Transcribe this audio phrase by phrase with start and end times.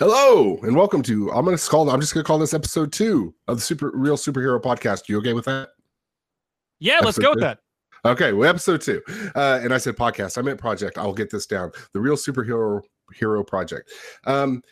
[0.00, 1.32] Hello and welcome to.
[1.32, 1.90] I'm gonna call.
[1.90, 5.08] I'm just gonna call this episode two of the Super Real Superhero Podcast.
[5.08, 5.70] You okay with that?
[6.78, 7.58] Yeah, let's Episode go with that.
[8.04, 9.02] Okay, well, episode two.
[9.34, 10.38] Uh, and I said podcast.
[10.38, 10.98] I meant project.
[10.98, 11.72] I'll get this down.
[11.94, 12.80] The REEL Superhero
[13.12, 13.90] Hero Project.
[14.24, 14.62] Um,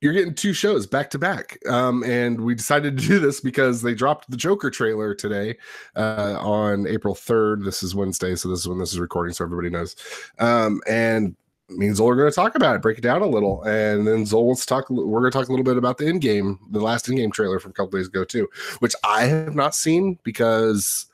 [0.00, 1.58] you're getting two shows back to back.
[1.68, 5.58] Um, and we decided to do this because they dropped the Joker trailer today
[5.94, 7.66] uh, on April 3rd.
[7.66, 9.94] This is Wednesday, so this is when this is recording, so everybody knows.
[10.38, 11.36] Um, and
[11.76, 14.06] me and Zoel are going to talk about it, break it down a little, and
[14.06, 14.88] then Zoel wants to talk.
[14.90, 17.70] We're going to talk a little bit about the Endgame, the last Endgame trailer from
[17.70, 18.48] a couple days ago too,
[18.80, 21.06] which I have not seen because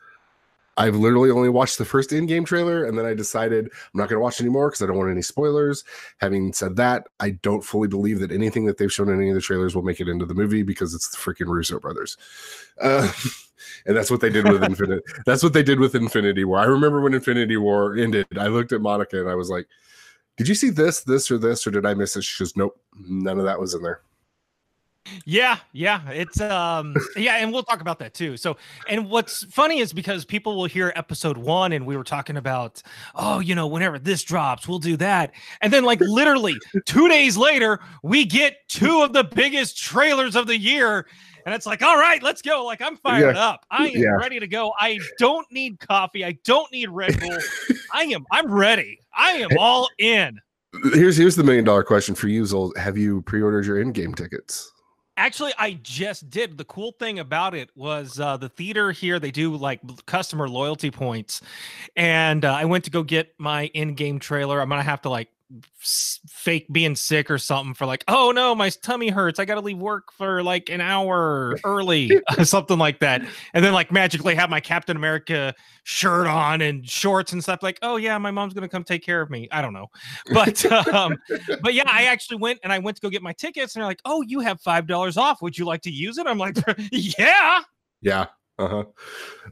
[0.79, 4.19] I've literally only watched the first Endgame trailer, and then I decided I'm not going
[4.19, 5.83] to watch anymore because I don't want any spoilers.
[6.19, 9.34] Having said that, I don't fully believe that anything that they've shown in any of
[9.34, 12.17] the trailers will make it into the movie because it's the freaking Russo brothers.
[12.81, 13.11] Uh,
[13.87, 15.03] and that's what they did with Infinite.
[15.27, 16.59] That's what they did with Infinity War.
[16.59, 19.67] I remember when Infinity War ended, I looked at Monica and I was like,
[20.38, 22.80] "Did you see this, this, or this, or did I miss it?" She goes, "Nope,
[22.98, 24.01] none of that was in there."
[25.25, 28.36] Yeah, yeah, it's um, yeah, and we'll talk about that too.
[28.36, 28.56] So,
[28.89, 32.83] and what's funny is because people will hear episode one, and we were talking about,
[33.14, 37.36] oh, you know, whenever this drops, we'll do that, and then like literally two days
[37.36, 41.06] later, we get two of the biggest trailers of the year.
[41.49, 42.63] And it's like, all right, let's go.
[42.67, 43.65] Like, I'm fired up.
[43.71, 44.09] I am Yeah.
[44.11, 44.75] ready to go.
[44.79, 46.23] I don't need coffee.
[46.23, 47.39] I don't need Red Bull.
[47.95, 48.99] I am, I'm ready.
[49.17, 50.39] I am all in.
[50.93, 52.77] Here's here's the million dollar question for you, Zoel.
[52.77, 54.71] Have you pre-ordered your Endgame tickets?
[55.17, 56.59] Actually, I just did.
[56.59, 60.91] The cool thing about it was uh, the theater here, they do like customer loyalty
[60.91, 61.41] points.
[61.97, 64.61] And uh, I went to go get my Endgame trailer.
[64.61, 65.29] I'm going to have to like
[65.79, 69.39] fake being sick or something for like, oh no, my tummy hurts.
[69.39, 73.23] I got to leave work for like an hour early, something like that.
[73.55, 75.55] And then like magically have my Captain America
[75.85, 79.05] shirt on and shorts and stuff like, oh yeah, my mom's going to come take
[79.05, 79.49] care of me.
[79.51, 79.87] I don't know.
[80.33, 81.17] But, um,
[81.63, 83.89] but yeah, I actually went and I went to go get my tickets, and they're
[83.89, 85.43] like, "Oh, you have five dollars off.
[85.43, 86.57] Would you like to use it?" I'm like,
[86.93, 87.61] "Yeah."
[88.01, 88.27] Yeah.
[88.58, 88.85] Uh-huh.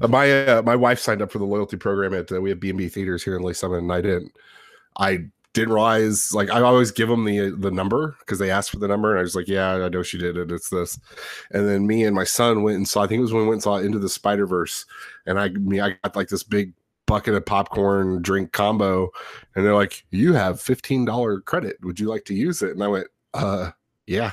[0.00, 2.60] Uh, my uh, my wife signed up for the loyalty program at uh, we have
[2.60, 4.32] B and B theaters here in Lee's Summit, and I didn't.
[4.98, 5.26] I
[5.60, 8.88] didn't realize like I always give them the the number because they asked for the
[8.88, 10.52] number, and I was like, yeah, I know she did it.
[10.52, 10.98] It's this.
[11.50, 13.02] And then me and my son went and saw.
[13.02, 14.84] I think it was when we went and saw Into the Spider Verse,
[15.24, 16.74] and I me I got like this big
[17.06, 19.10] bucket of popcorn drink combo,
[19.54, 21.78] and they're like, you have fifteen dollar credit.
[21.82, 22.72] Would you like to use it?
[22.72, 23.70] And I went, uh,
[24.06, 24.32] yeah.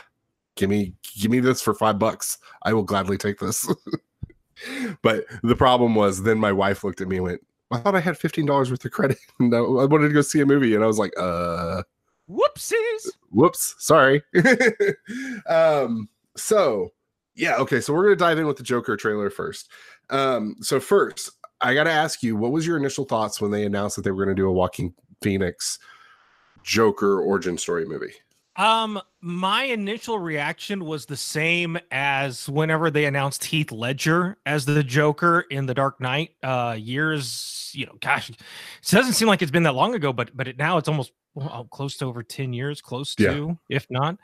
[0.56, 2.38] Give me give me this for five bucks.
[2.64, 3.68] I will gladly take this.
[5.02, 7.42] but the problem was then my wife looked at me and went,
[7.74, 9.18] I thought I had fifteen dollars worth of credit.
[9.40, 11.84] no, I wanted to go see a movie, and I was like, uh
[12.30, 13.10] Whoopsies.
[13.32, 14.24] whoops, sorry.
[15.50, 16.08] um,
[16.38, 16.90] so
[17.36, 19.70] yeah, okay, so we're gonna dive in with the Joker trailer first.
[20.10, 23.96] Um, so first, I gotta ask you, what was your initial thoughts when they announced
[23.96, 25.80] that they were gonna do a Joaquin Phoenix
[26.64, 28.14] Joker origin story movie?
[28.56, 34.84] Um, my initial reaction was the same as whenever they announced Heath Ledger as the
[34.84, 36.32] Joker in The Dark Knight.
[36.44, 38.38] Uh, years, you know, gosh, it
[38.90, 41.68] doesn't seem like it's been that long ago, but but it, now it's almost well,
[41.72, 43.34] close to over ten years, close Yeah.
[43.34, 44.18] to, if not.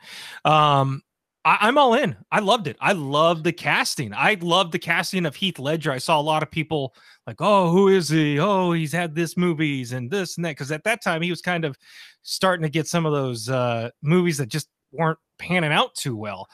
[0.44, 1.02] Um,
[1.44, 2.16] I, I'm all in.
[2.30, 2.76] I loved it.
[2.80, 4.12] I loved the casting.
[4.14, 5.90] I loved the casting of Heath Ledger.
[5.92, 6.94] I saw a lot of people
[7.26, 8.38] like, oh, who is he?
[8.38, 10.50] Oh, he's had this movies and this and that.
[10.50, 11.76] Because at that time he was kind of
[12.22, 16.48] starting to get some of those uh, movies that just weren't panning out too well.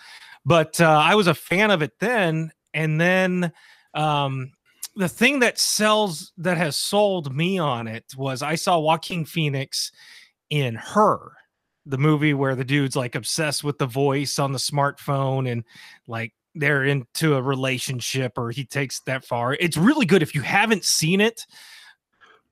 [0.44, 3.52] But uh, I was a fan of it then, and then
[3.94, 4.52] um,
[4.94, 9.90] the thing that sells that has sold me on it was I saw Joaquin Phoenix
[10.50, 11.32] in Her,
[11.86, 15.64] the movie where the dude's like obsessed with the voice on the smartphone and
[16.08, 19.54] like they're into a relationship or he takes that far.
[19.54, 21.46] It's really good if you haven't seen it.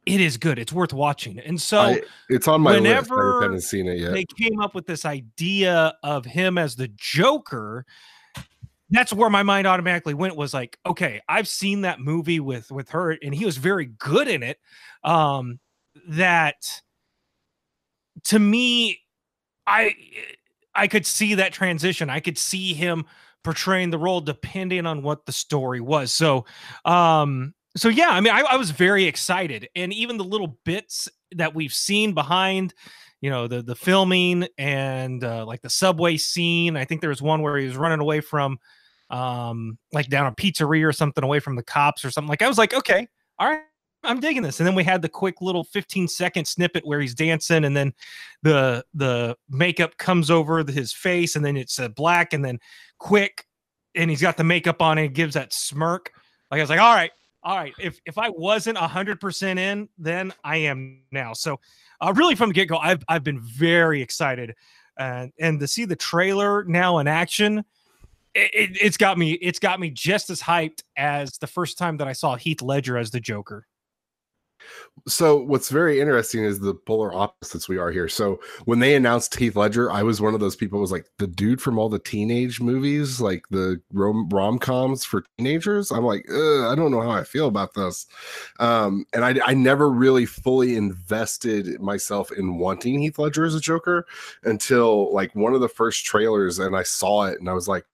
[0.06, 0.59] It is good.
[0.59, 1.39] It's worth watching.
[1.41, 3.11] And so I- it's on my list.
[3.11, 4.12] I haven't seen it yet.
[4.12, 7.87] they came up with this idea of him as the Joker.
[8.91, 12.91] That's where my mind automatically went was like, okay, I've seen that movie with with
[12.91, 14.59] her, and he was very good in it.
[15.03, 15.59] Um,
[16.06, 16.83] that
[18.25, 19.00] to me,
[19.66, 19.94] I
[20.75, 22.11] I could see that transition.
[22.11, 23.05] I could see him
[23.43, 26.12] portraying the role depending on what the story was.
[26.12, 26.46] So,
[26.84, 31.08] um, so yeah, I mean, I, I was very excited, and even the little bits
[31.32, 32.75] that we've seen behind
[33.25, 36.76] you know the the filming and uh, like the subway scene.
[36.76, 38.58] I think there was one where he was running away from
[39.08, 42.28] um like down a pizzeria or something away from the cops or something.
[42.28, 43.08] Like I was like, okay,
[43.38, 43.62] all right,
[44.05, 44.61] I'm digging this.
[44.61, 47.93] And then we had the quick little 15 second snippet where he's dancing, and then
[48.43, 52.59] the the makeup comes over his face, and then it's uh, black, and then
[52.99, 53.47] quick,
[53.95, 56.12] and he's got the makeup on, and it gives that smirk.
[56.51, 57.11] Like I was like, all right,
[57.43, 57.75] all right.
[57.79, 61.33] If if I wasn't hundred percent in, then I am now.
[61.33, 61.61] So
[62.01, 64.55] uh, really from the get go, I've I've been very excited.
[64.99, 67.65] and and to see the trailer now in action,
[68.35, 71.97] it, it, it's got me it's got me just as hyped as the first time
[71.99, 73.67] that I saw Heath Ledger as the Joker.
[75.06, 78.08] So what's very interesting is the polar opposites we are here.
[78.08, 81.06] So when they announced Heath Ledger, I was one of those people who was like
[81.19, 85.90] the dude from all the teenage movies, like the rom rom coms for teenagers.
[85.90, 88.06] I'm like, I don't know how I feel about this,
[88.61, 93.60] um, and I, I never really fully invested myself in wanting Heath Ledger as a
[93.60, 94.06] Joker
[94.44, 97.84] until like one of the first trailers, and I saw it, and I was like,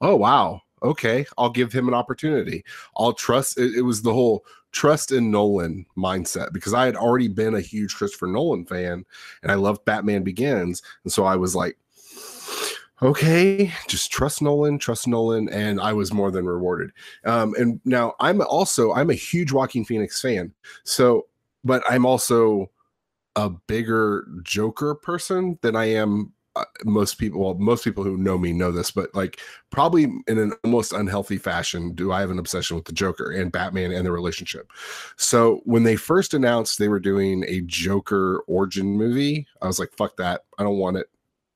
[0.00, 2.64] oh wow, okay, I'll give him an opportunity.
[2.96, 3.58] I'll trust.
[3.58, 7.60] It, it, was the whole trust in Nolan mindset because I had already been a
[7.60, 9.04] huge Christopher Nolan fan
[9.42, 10.82] and I loved Batman Begins.
[11.04, 11.78] And so I was like,
[13.02, 15.48] okay, just trust Nolan, trust Nolan.
[15.48, 16.90] And I was more than rewarded.
[17.24, 20.52] Um, and now I'm also, I'm a huge Joaquin Phoenix fan.
[20.84, 21.26] So,
[21.64, 22.70] but I'm also
[23.36, 28.36] a bigger Joker person than I am Uh, most people well most people who know
[28.36, 29.38] me know this but like
[29.70, 33.52] probably in an almost unhealthy fashion do i have an obsession with the joker and
[33.52, 34.68] batman and the relationship.
[35.16, 39.92] So when they first announced they were doing a joker origin movie i was like
[39.96, 40.42] fuck that.
[40.58, 41.08] I don't want it.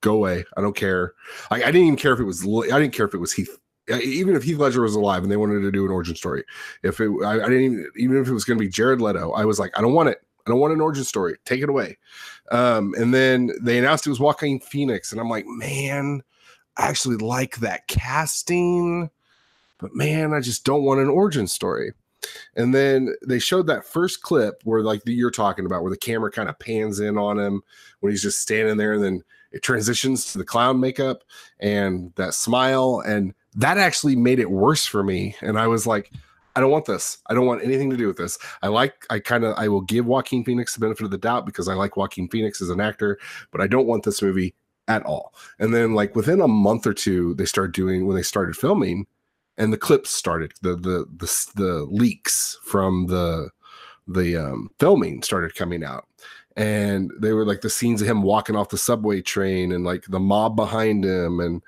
[0.03, 0.45] Go away.
[0.57, 1.15] I don't care.
[1.51, 3.59] I, I didn't even care if it was i didn't care if it was heath
[3.89, 6.45] even if Heath Ledger was alive and they wanted to do an origin story,
[6.85, 9.33] if it, I, I didn't even, even if it was going to be Jared Leto,
[9.33, 10.23] I was like, I don't want it.
[10.47, 11.37] I don't want an origin story.
[11.45, 11.99] Take it away.
[12.51, 16.23] Um, and then they announced it was Joaquin Phoenix, and I'm like, man,
[16.77, 19.11] I actually like that casting,
[19.79, 21.93] but man, I just don't want an origin story.
[22.57, 26.31] And then they showed that first clip where, like you're talking about, where the camera
[26.31, 27.63] kind of pans in on him
[28.01, 31.25] when he's just standing there, and then it transitions to the clown makeup
[31.61, 35.37] and that smile, and that actually made it worse for me.
[35.41, 36.13] And I was like,
[36.55, 37.19] I don't want this.
[37.29, 38.39] I don't want anything to do with this.
[38.63, 41.47] I like, I kind of, I will give Joaquin Phoenix the benefit of the doubt
[41.47, 43.19] because I like Joaquin Phoenix as an actor,
[43.51, 44.55] but I don't want this movie
[44.89, 45.35] at all.
[45.59, 49.07] And then, like within a month or two, they started doing when they started filming,
[49.57, 53.51] and the clips started the the the, the leaks from the
[54.07, 56.07] the um, filming started coming out,
[56.57, 60.05] and they were like the scenes of him walking off the subway train and like
[60.09, 61.63] the mob behind him and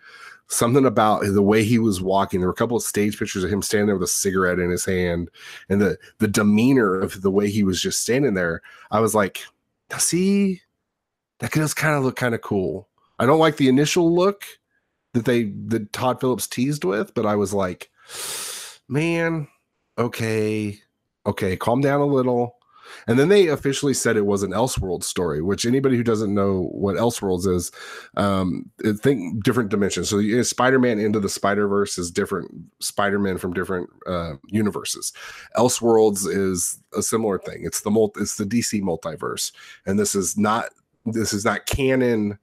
[0.55, 2.41] something about the way he was walking.
[2.41, 4.71] There were a couple of stage pictures of him standing there with a cigarette in
[4.71, 5.31] his hand,
[5.69, 8.63] and the the demeanor of the way he was just standing there.
[8.91, 9.45] I was like,
[9.99, 10.63] see,
[11.41, 12.89] that does kind of look kind of cool.
[13.19, 14.45] I don't like the initial look
[15.13, 17.91] that they that Todd Phillips teased with, but I was like,
[18.89, 19.49] man,
[19.99, 20.79] okay,
[21.27, 22.57] okay, calm down a little.
[23.07, 26.69] And then they officially said it was an Elseworld story, which anybody who doesn't know
[26.73, 27.73] what Elseworlds is,
[28.17, 30.11] um, think different dimensions.
[30.11, 32.51] So Spider Man into the Spider Verse is different
[32.81, 35.13] Spider Man from different uh, universes.
[35.57, 37.63] Elseworlds is a similar thing.
[37.65, 39.53] It's the multi, it's the DC multiverse,
[39.87, 40.71] and this is not
[41.07, 42.39] this is not canon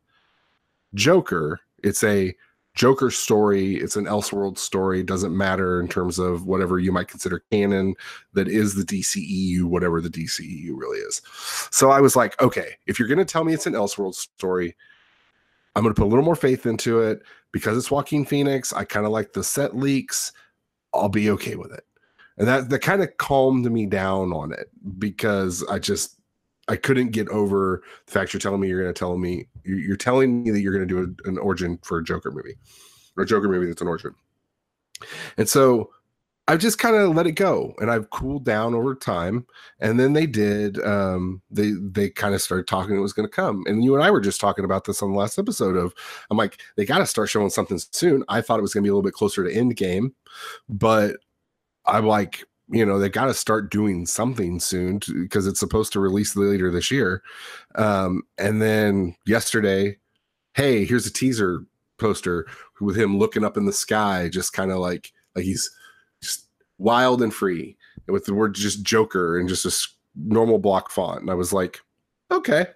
[0.93, 1.59] Joker.
[1.83, 2.35] It's a
[2.73, 3.75] Joker story.
[3.75, 5.03] It's an Elseworld story.
[5.03, 7.95] Doesn't matter in terms of whatever you might consider canon
[8.33, 11.21] that is the DCEU, whatever the DCEU really is.
[11.71, 14.75] So I was like, okay, if you're going to tell me it's an Elseworld story,
[15.75, 17.21] I'm going to put a little more faith into it
[17.51, 18.71] because it's Joaquin Phoenix.
[18.73, 20.31] I kind of like the set leaks.
[20.93, 21.83] I'll be okay with it.
[22.37, 26.17] And that, that kind of calmed me down on it because I just
[26.67, 29.97] I couldn't get over the fact you're telling me you're going to tell me you're
[29.97, 32.55] telling me that you're going to do a, an origin for a Joker movie
[33.17, 34.13] or a Joker movie that's an origin.
[35.37, 35.91] And so
[36.47, 39.45] I've just kind of let it go and I've cooled down over time.
[39.79, 43.33] And then they did, um, they, they kind of started talking it was going to
[43.33, 43.63] come.
[43.67, 45.93] And you and I were just talking about this on the last episode of,
[46.29, 48.23] I'm like, they got to start showing something soon.
[48.27, 50.13] I thought it was going to be a little bit closer to Endgame,
[50.67, 51.17] but
[51.85, 55.99] I'm like, you know they got to start doing something soon because it's supposed to
[55.99, 57.21] release later this year.
[57.75, 59.97] Um, and then yesterday
[60.53, 61.65] hey here's a teaser
[61.97, 62.45] poster
[62.79, 65.69] with him looking up in the sky just kind of like like he's
[66.21, 66.47] just
[66.77, 69.71] wild and free with the word just joker and just a
[70.15, 71.21] normal block font.
[71.21, 71.81] And i was like
[72.31, 72.67] okay.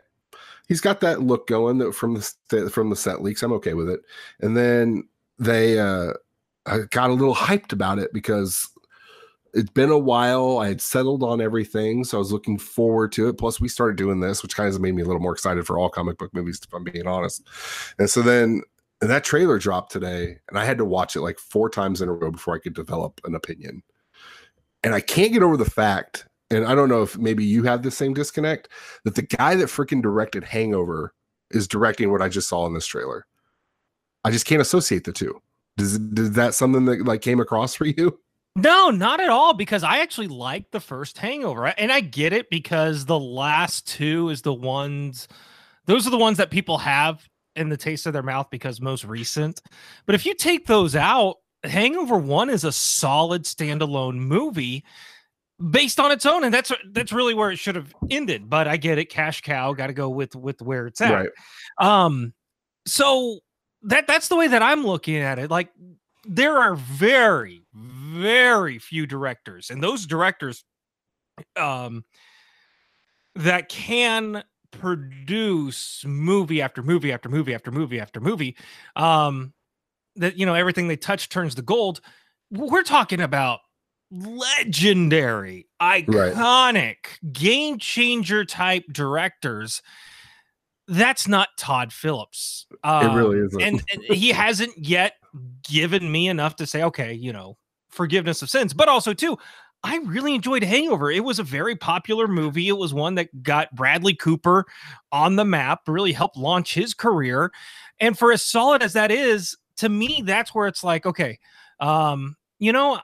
[0.67, 2.15] He's got that look going from
[2.49, 3.43] the from the set leaks.
[3.43, 4.01] I'm okay with it.
[4.41, 6.13] And then they uh
[6.65, 8.67] I got a little hyped about it because
[9.55, 10.59] it's been a while.
[10.59, 13.37] I had settled on everything, so I was looking forward to it.
[13.37, 15.79] Plus, we started doing this, which kind of made me a little more excited for
[15.79, 17.41] all comic book movies, if I'm being honest.
[17.97, 18.61] And so then
[19.01, 22.09] and that trailer dropped today, and I had to watch it like four times in
[22.09, 23.83] a row before I could develop an opinion.
[24.83, 27.83] And I can't get over the fact, and I don't know if maybe you have
[27.83, 28.69] the same disconnect,
[29.03, 31.13] that the guy that freaking directed Hangover
[31.51, 33.25] is directing what I just saw in this trailer.
[34.23, 35.41] I just can't associate the two.
[35.77, 38.17] Does, is that something that like came across for you?
[38.55, 39.53] No, not at all.
[39.53, 44.29] Because I actually like the first Hangover, and I get it because the last two
[44.29, 45.27] is the ones.
[45.85, 49.05] Those are the ones that people have in the taste of their mouth because most
[49.05, 49.61] recent.
[50.05, 54.83] But if you take those out, Hangover 1 is a solid standalone movie
[55.71, 58.75] based on its own and that's that's really where it should have ended but i
[58.75, 61.29] get it cash cow got to go with with where it's at right.
[61.77, 62.33] um
[62.85, 63.39] so
[63.81, 65.69] that that's the way that i'm looking at it like
[66.25, 67.64] there are very
[68.15, 70.63] very few directors and those directors
[71.57, 72.03] um
[73.35, 78.55] that can produce movie after movie after movie after movie after movie
[78.95, 79.53] um
[80.15, 82.01] that you know everything they touch turns to gold.
[82.51, 83.59] We're talking about
[84.11, 87.33] legendary iconic right.
[87.33, 89.81] game changer type directors.
[90.87, 93.61] That's not todd phillips um, it really isn't.
[93.61, 95.13] and, and he hasn't yet
[95.67, 97.57] given me enough to say okay you know
[97.95, 99.37] forgiveness of sins but also too
[99.85, 101.11] I really enjoyed Hangover.
[101.11, 102.69] It was a very popular movie.
[102.69, 104.65] It was one that got Bradley Cooper
[105.11, 107.51] on the map, really helped launch his career.
[107.99, 111.37] And for as solid as that is, to me, that's where it's like, okay,
[111.79, 112.99] um, you know,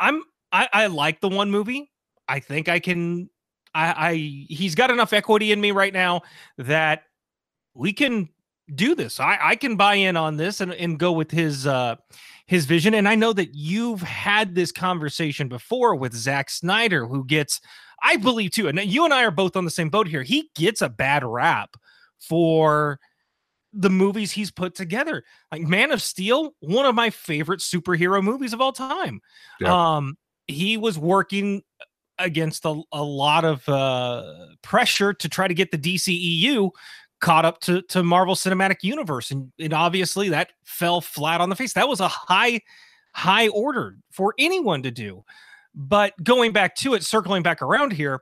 [0.00, 1.90] I'm I, I like the one movie.
[2.28, 3.28] I think I can
[3.74, 6.22] I, I he's got enough equity in me right now
[6.56, 7.02] that
[7.74, 8.30] we can
[8.74, 9.20] do this.
[9.20, 11.96] I, I can buy in on this and, and go with his uh
[12.52, 12.92] his vision.
[12.92, 17.62] And I know that you've had this conversation before with Zack Snyder, who gets,
[18.02, 20.22] I believe too, and you and I are both on the same boat here.
[20.22, 21.76] He gets a bad rap
[22.18, 23.00] for
[23.72, 25.24] the movies he's put together.
[25.50, 29.22] Like Man of Steel, one of my favorite superhero movies of all time.
[29.58, 29.96] Yeah.
[29.96, 31.62] Um, he was working
[32.18, 34.30] against a, a lot of uh,
[34.60, 36.70] pressure to try to get the DCEU
[37.22, 41.56] caught up to to Marvel Cinematic Universe, and, and obviously that fell flat on the
[41.56, 41.72] face.
[41.72, 42.60] That was a high
[43.14, 45.24] high order for anyone to do.
[45.74, 48.20] But going back to it, circling back around here,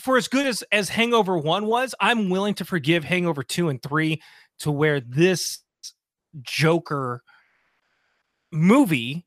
[0.00, 3.82] for as good as as Hangover One was, I'm willing to forgive Hangover Two and
[3.82, 4.22] Three
[4.60, 5.58] to where this
[6.40, 7.22] Joker
[8.50, 9.26] movie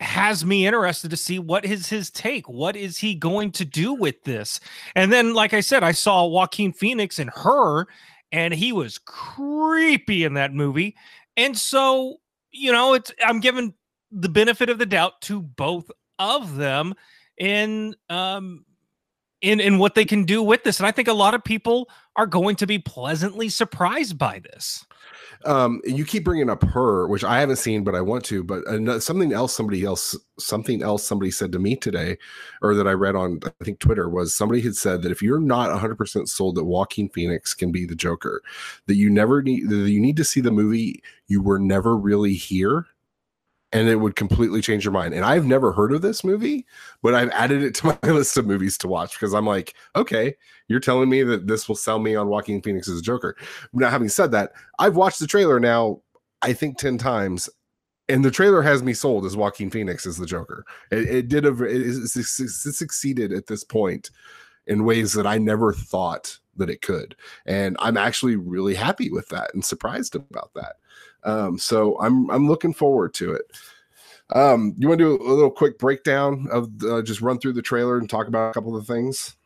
[0.00, 2.48] has me interested to see what is his take.
[2.48, 4.60] What is he going to do with this?
[4.94, 7.86] And then, like I said, I saw Joaquin Phoenix and her,
[8.32, 10.96] and he was creepy in that movie.
[11.36, 12.16] And so,
[12.50, 13.74] you know, it's I'm giving
[14.10, 16.94] the benefit of the doubt to both of them
[17.38, 18.64] in um
[19.40, 20.78] in in what they can do with this.
[20.78, 24.84] And I think a lot of people are going to be pleasantly surprised by this.
[25.44, 28.44] Um, you keep bringing up her, which I haven't seen, but I want to.
[28.44, 32.18] But uh, something else, somebody else, something else, somebody said to me today,
[32.62, 35.40] or that I read on, I think Twitter, was somebody had said that if you're
[35.40, 38.42] not 100 percent sold that Joaquin Phoenix can be the Joker,
[38.86, 41.02] that you never need, that you need to see the movie.
[41.26, 42.86] You were never really here
[43.72, 45.14] and it would completely change your mind.
[45.14, 46.66] And I've never heard of this movie,
[47.02, 50.34] but I've added it to my list of movies to watch because I'm like, okay,
[50.68, 53.36] you're telling me that this will sell me on Joaquin Phoenix as a Joker.
[53.72, 56.02] Now, having said that, I've watched the trailer now,
[56.42, 57.48] I think 10 times.
[58.08, 60.64] And the trailer has me sold as Joaquin Phoenix as the Joker.
[60.90, 64.10] It, it did a it, it, it succeeded at this point
[64.66, 67.14] in ways that I never thought that it could.
[67.46, 70.76] And I'm actually really happy with that and surprised about that.
[71.24, 73.42] Um, so I'm I'm looking forward to it.
[74.32, 77.62] Um, you want to do a little quick breakdown of uh, just run through the
[77.62, 79.36] trailer and talk about a couple of things?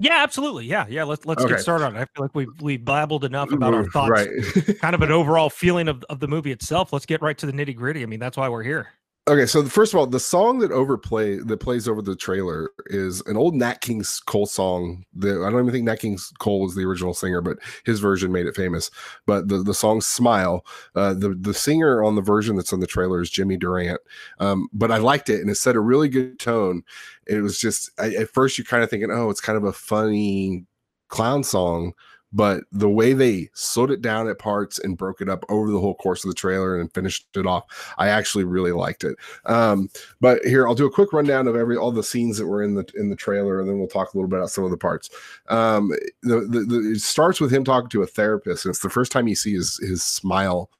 [0.00, 0.66] Yeah, absolutely.
[0.66, 1.04] Yeah, yeah.
[1.04, 1.54] Let's let's okay.
[1.54, 2.00] get started on it.
[2.00, 4.28] I feel like we we babbled enough about our thoughts, right.
[4.80, 6.92] kind of an overall feeling of, of the movie itself.
[6.92, 8.02] Let's get right to the nitty gritty.
[8.02, 8.88] I mean, that's why we're here.
[9.28, 13.20] Okay, so first of all, the song that overplay that plays over the trailer is
[13.26, 15.04] an old Nat King Cole song.
[15.14, 18.32] That I don't even think Nat King Cole was the original singer, but his version
[18.32, 18.90] made it famous.
[19.24, 22.86] But the the song "Smile," uh, the the singer on the version that's on the
[22.88, 23.94] trailer is Jimmy Durante.
[24.40, 26.82] Um, but I liked it, and it set a really good tone.
[27.28, 29.72] It was just I, at first you're kind of thinking, oh, it's kind of a
[29.72, 30.64] funny
[31.08, 31.92] clown song
[32.32, 35.80] but the way they slowed it down at parts and broke it up over the
[35.80, 37.64] whole course of the trailer and finished it off,
[37.98, 39.16] I actually really liked it.
[39.46, 39.88] Um,
[40.20, 42.74] but here I'll do a quick rundown of every all the scenes that were in
[42.74, 44.76] the in the trailer, and then we'll talk a little bit about some of the
[44.76, 45.10] parts.
[45.48, 48.90] Um, the, the, the, it starts with him talking to a therapist, and it's the
[48.90, 50.70] first time you see his his smile,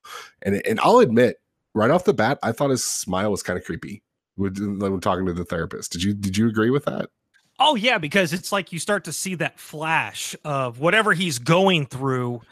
[0.43, 1.41] and and I'll admit,
[1.75, 4.03] right off the bat, I thought his smile was kind of creepy
[4.37, 5.93] when, when talking to the therapist.
[5.93, 7.11] Did you did you agree with that?
[7.65, 11.87] Oh yeah, because it's like you start to see that flash of whatever he's going
[11.87, 12.43] through,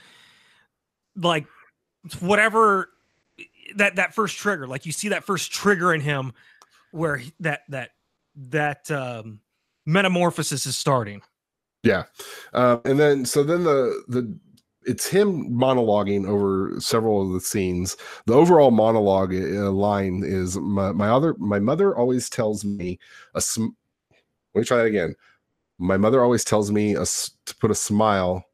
[1.17, 1.47] like
[2.21, 2.91] whatever
[3.75, 4.69] that that first trigger.
[4.69, 6.33] Like you see that first trigger in him,
[6.93, 7.91] where he, that that
[8.37, 9.41] that um,
[9.85, 11.23] metamorphosis is starting.
[11.83, 12.05] Yeah,
[12.53, 14.39] uh, and then so then the the
[14.85, 17.97] it's him monologuing over several of the scenes.
[18.27, 23.01] The overall monologue uh, line is my, my other my mother always tells me
[23.35, 23.75] a sm-
[24.55, 25.15] let me try that again.
[25.79, 28.45] My mother always tells me a, to put a smile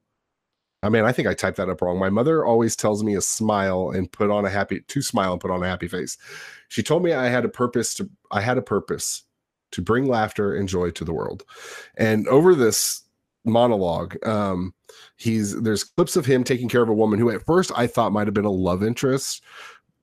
[0.83, 1.99] I mean, I think I typed that up wrong.
[1.99, 5.41] My mother always tells me a smile and put on a happy to smile and
[5.41, 6.17] put on a happy face.
[6.69, 9.25] She told me I had a purpose to I had a purpose
[9.73, 11.45] to bring laughter and joy to the world.
[11.97, 13.03] And over this
[13.45, 14.75] monologue, um,
[15.17, 18.13] he's there's clips of him taking care of a woman who at first I thought
[18.13, 19.43] might have been a love interest,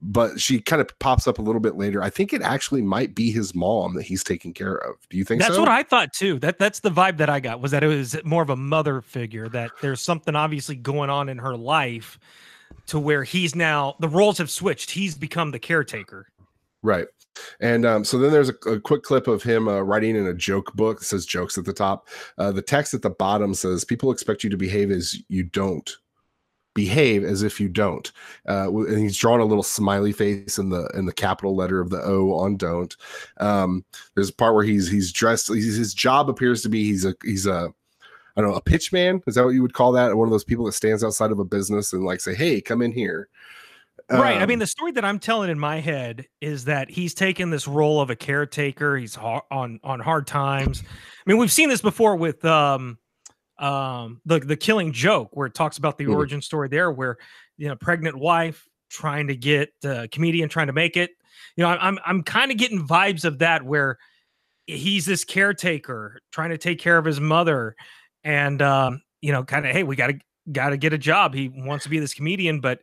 [0.03, 2.03] but she kind of pops up a little bit later.
[2.03, 4.95] I think it actually might be his mom that he's taking care of.
[5.09, 5.61] Do you think that's so?
[5.61, 6.39] what I thought too?
[6.39, 9.01] That that's the vibe that I got was that it was more of a mother
[9.01, 9.47] figure.
[9.47, 12.19] That there's something obviously going on in her life
[12.87, 14.91] to where he's now the roles have switched.
[14.91, 16.27] He's become the caretaker.
[16.81, 17.07] Right.
[17.61, 20.33] And um, so then there's a, a quick clip of him uh, writing in a
[20.33, 21.01] joke book.
[21.01, 22.07] It says jokes at the top.
[22.37, 25.89] Uh, the text at the bottom says, People expect you to behave as you don't.
[26.73, 28.11] Behave as if you don't.
[28.47, 31.89] Uh, and he's drawn a little smiley face in the in the capital letter of
[31.89, 32.95] the O on don't.
[33.37, 35.47] Um, there's a part where he's he's dressed.
[35.53, 37.73] He's, his job appears to be he's a he's a
[38.35, 39.21] I don't know a pitch man.
[39.27, 40.15] Is that what you would call that?
[40.15, 42.81] One of those people that stands outside of a business and like say, "Hey, come
[42.81, 43.29] in here."
[44.09, 44.41] Right.
[44.41, 47.49] I mean, um, the story that I'm telling in my head is that he's taken
[47.49, 48.97] this role of a caretaker.
[48.97, 50.83] He's on on hard times.
[50.85, 52.97] I mean, we've seen this before with um
[53.59, 56.13] um the the Killing Joke, where it talks about the mm-hmm.
[56.13, 57.17] origin story there, where
[57.57, 61.11] you know, pregnant wife trying to get uh, comedian trying to make it.
[61.55, 63.97] You know, I'm I'm kind of getting vibes of that where
[64.67, 67.75] he's this caretaker trying to take care of his mother,
[68.23, 70.19] and um, you know, kind of hey, we got to
[70.51, 71.33] got to get a job.
[71.33, 72.79] He wants to be this comedian, but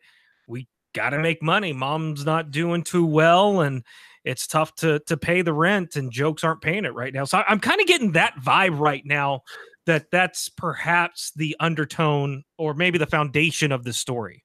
[0.49, 1.73] we got to make money.
[1.73, 3.85] Mom's not doing too well, and
[4.25, 7.25] it's tough to to pay the rent, and jokes aren't paying it right now.
[7.25, 9.43] So I'm kind of getting that vibe right now
[9.91, 14.45] that that's perhaps the undertone or maybe the foundation of the story.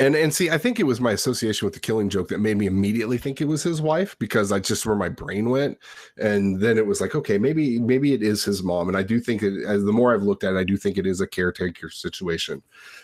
[0.00, 2.56] And and see i think it was my association with the killing joke that made
[2.56, 5.78] me immediately think it was his wife because i just where my brain went.
[6.18, 8.88] And then it was like okay maybe maybe it is his mom.
[8.88, 10.98] And i do think it as the more i've looked at it i do think
[10.98, 12.60] it is a caretaker situation.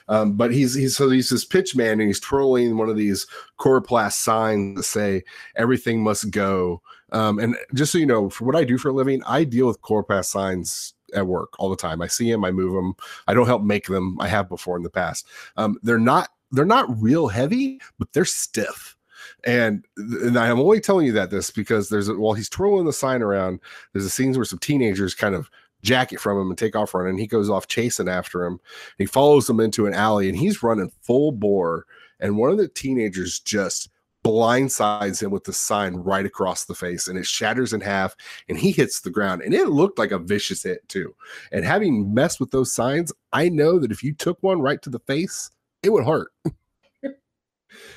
[0.08, 3.26] Um, but he's he's so he's this pitch man and he's twirling one of these
[3.60, 5.22] coroplast signs that say
[5.56, 6.82] everything must go.
[7.12, 9.66] Um, and just so you know for what i do for a living i deal
[9.66, 12.02] with coroplast signs at work all the time.
[12.02, 12.94] I see them, I move them.
[13.26, 14.20] I don't help make them.
[14.20, 15.26] I have before in the past.
[15.56, 18.96] Um, they're not they're not real heavy, but they're stiff.
[19.44, 22.92] And, and I'm only telling you that this because there's a, while he's twirling the
[22.92, 23.60] sign around,
[23.92, 25.48] there's a scenes where some teenagers kind of
[25.82, 27.16] jack it from him and take off running.
[27.16, 28.60] He goes off chasing after him.
[28.98, 31.86] He follows them into an alley and he's running full bore.
[32.18, 33.88] And one of the teenagers just
[34.24, 38.14] blindsides him with the sign right across the face and it shatters in half
[38.48, 41.14] and he hits the ground and it looked like a vicious hit too
[41.52, 44.90] and having messed with those signs i know that if you took one right to
[44.90, 45.50] the face
[45.82, 46.30] it would hurt.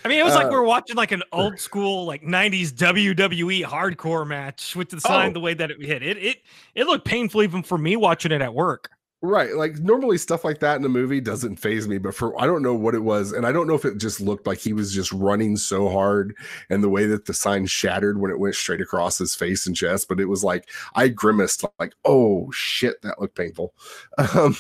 [0.06, 2.72] I mean, it was uh, like we are watching like an old school like '90s
[2.72, 6.04] WWE hardcore match with the sign oh, the way that it hit.
[6.04, 6.38] It it
[6.76, 8.92] it looked painful even for me watching it at work.
[9.26, 9.56] Right.
[9.56, 12.62] Like normally stuff like that in a movie doesn't phase me, but for I don't
[12.62, 13.32] know what it was.
[13.32, 16.36] And I don't know if it just looked like he was just running so hard
[16.70, 19.78] and the way that the sign shattered when it went straight across his face and
[19.78, 23.74] chest, but it was like I grimaced like, oh shit, that looked painful.
[24.36, 24.56] Um,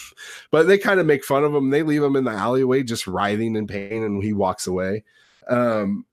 [0.51, 1.69] but they kind of make fun of him.
[1.69, 5.03] They leave him in the alleyway just writhing in pain and he walks away.
[5.49, 6.05] Um,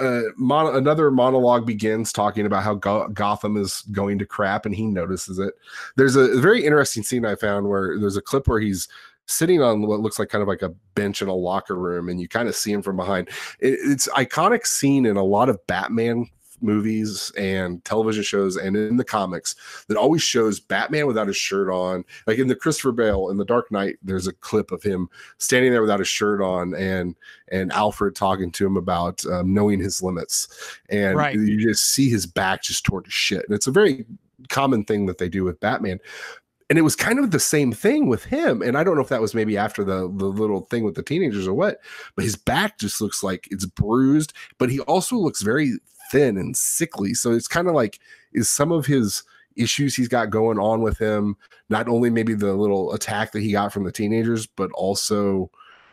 [0.00, 4.74] uh, mon- another monologue begins talking about how Go- Gotham is going to crap, and
[4.74, 5.54] he notices it.
[5.96, 8.88] There's a, very interesting scene I found where there's a clip where he's
[9.26, 12.20] sitting on what looks like kind of like a bench in a locker room, and
[12.20, 13.28] you kind of see him from behind.
[13.60, 16.28] It, it's iconic scene in a lot of Batman
[16.62, 19.54] movies and television shows and in the comics
[19.88, 22.04] that always shows Batman without his shirt on.
[22.26, 25.72] Like in the Christopher Bale in the Dark Knight, there's a clip of him standing
[25.72, 27.16] there without his shirt on and
[27.50, 30.78] and Alfred talking to him about um, knowing his limits.
[30.88, 31.34] And right.
[31.34, 33.44] you just see his back just torn to shit.
[33.46, 34.06] And it's a very
[34.48, 36.00] common thing that they do with Batman
[36.72, 39.10] and it was kind of the same thing with him and i don't know if
[39.10, 41.80] that was maybe after the the little thing with the teenagers or what
[42.16, 45.74] but his back just looks like it's bruised but he also looks very
[46.12, 47.14] thin and sickly.
[47.14, 47.98] So it's kind of like
[48.32, 49.24] is some of his
[49.56, 51.36] issues he's got going on with him
[51.68, 55.50] not only maybe the little attack that he got from the teenagers, but also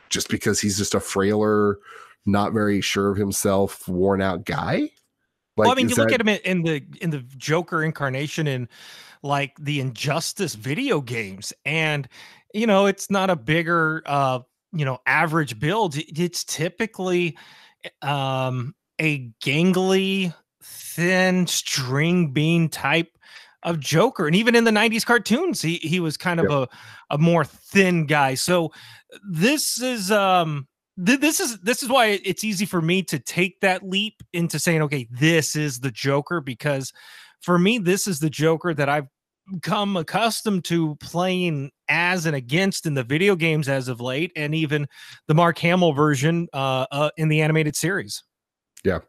[0.10, 1.79] just because he's just a frailer,
[2.25, 4.89] not very sure of himself, worn out guy.
[5.58, 6.01] Like, well, I mean, you that...
[6.01, 8.69] look at him in the in the Joker incarnation in
[9.23, 12.08] like the Injustice video games, and
[12.53, 14.39] you know, it's not a bigger uh,
[14.73, 15.95] you know, average build.
[15.97, 17.38] It's typically
[18.01, 23.17] um a gangly, thin string bean type
[23.63, 24.27] of Joker.
[24.27, 26.69] And even in the 90s cartoons, he he was kind of yep.
[27.09, 28.35] a, a more thin guy.
[28.35, 28.71] So
[29.29, 30.67] this is um
[31.03, 34.59] th- this is this is why it's easy for me to take that leap into
[34.59, 36.93] saying, okay, this is the Joker, because
[37.41, 39.07] for me, this is the Joker that I've
[39.63, 44.53] come accustomed to playing as and against in the video games as of late, and
[44.53, 44.88] even
[45.27, 48.23] the Mark Hamill version uh, uh, in the animated series.
[48.84, 49.00] Yeah.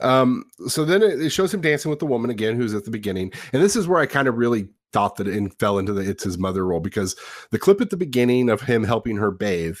[0.00, 3.32] Um, so then it, shows him dancing with the woman again, who's at the beginning.
[3.52, 6.24] And this is where I kind of really thought that it fell into the it's
[6.24, 7.16] his mother role because
[7.50, 9.78] the clip at the beginning of him helping her bathe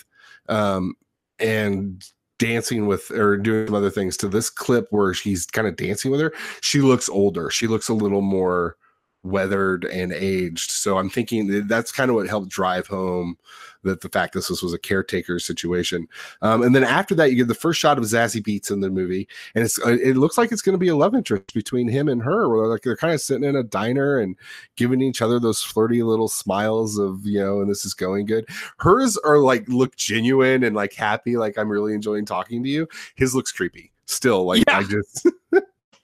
[0.48, 0.94] um,
[1.38, 2.04] and
[2.38, 6.10] dancing with or doing some other things to this clip where he's kind of dancing
[6.10, 7.50] with her, she looks older.
[7.50, 8.76] She looks a little more
[9.22, 10.70] weathered and aged.
[10.70, 13.36] So I'm thinking that's kind of what helped drive home
[13.84, 16.08] that the fact this was a caretaker situation.
[16.42, 18.90] Um, and then after that, you get the first shot of Zazie Beetz in the
[18.90, 21.88] movie, and it's uh, it looks like it's going to be a love interest between
[21.88, 22.48] him and her.
[22.48, 24.36] Where like they're kind of sitting in a diner and
[24.76, 28.46] giving each other those flirty little smiles of you know, and this is going good.
[28.78, 32.88] Hers are like look genuine and like happy, like I'm really enjoying talking to you.
[33.14, 34.44] His looks creepy still.
[34.44, 34.78] Like yeah.
[34.78, 35.26] I just.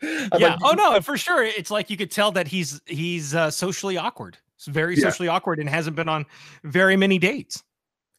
[0.03, 0.29] yeah.
[0.33, 1.45] Like, oh no, for sure.
[1.45, 4.39] It's like you could tell that he's he's uh, socially awkward.
[4.57, 5.05] It's very yeah.
[5.05, 6.27] socially awkward and hasn't been on
[6.65, 7.63] very many dates.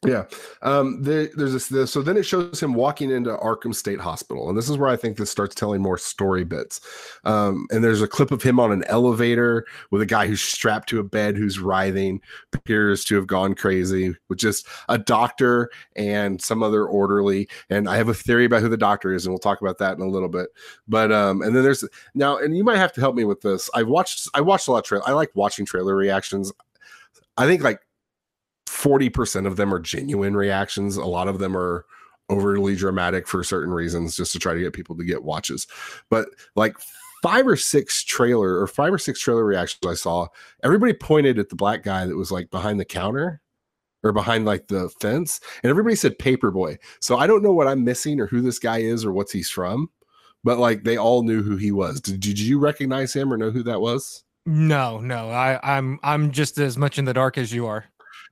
[0.04, 0.24] Yeah.
[0.62, 4.48] Um, the, there's this, this, so then it shows him walking into Arkham State Hospital.
[4.48, 6.80] And this is where I think this starts telling more story bits.
[7.24, 10.88] Um, and there's a clip of him on an elevator with a guy who's strapped
[10.88, 12.20] to a bed who's writhing,
[12.52, 17.48] appears to have gone crazy with just a doctor and some other orderly.
[17.70, 19.96] And I have a theory about who the doctor is, and we'll talk about that
[19.96, 20.48] in a little bit.
[20.88, 21.84] But, um, and then there's
[22.14, 23.70] now, and you might have to help me with this.
[23.72, 25.08] I've watched, I watched a lot of trailer.
[25.08, 26.52] I like watching trailer reactions.
[27.36, 27.78] I think like
[28.82, 30.96] 40% of them are genuine reactions.
[30.96, 31.86] A lot of them are
[32.28, 35.66] overly dramatic for certain reasons just to try to get people to get watches.
[36.10, 36.76] But like
[37.22, 40.26] five or six trailer or five or six trailer reactions I saw,
[40.64, 43.40] everybody pointed at the black guy that was like behind the counter
[44.02, 46.78] or behind like the fence and everybody said paperboy.
[47.00, 49.48] So I don't know what I'm missing or who this guy is or what's he's
[49.48, 49.90] from,
[50.42, 52.00] but like they all knew who he was.
[52.00, 54.24] Did, did you recognize him or know who that was?
[54.44, 55.30] No, no.
[55.30, 57.84] I I'm I'm just as much in the dark as you are.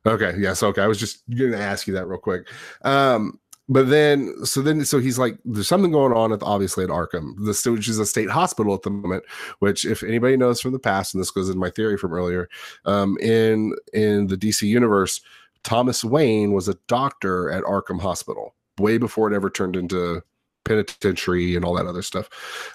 [0.06, 0.34] Okay.
[0.38, 0.62] Yes.
[0.62, 0.82] Okay.
[0.82, 2.48] I was just going to ask you that real quick.
[2.82, 6.90] Um, but then, so then, so he's like, there's something going on at obviously at
[6.90, 9.22] Arkham, the which is a state hospital at the moment.
[9.60, 12.48] Which, if anybody knows from the past, and this goes in my theory from earlier,
[12.84, 15.20] um, in in the DC universe,
[15.62, 20.22] Thomas Wayne was a doctor at Arkham Hospital way before it ever turned into
[20.64, 22.28] penitentiary and all that other stuff.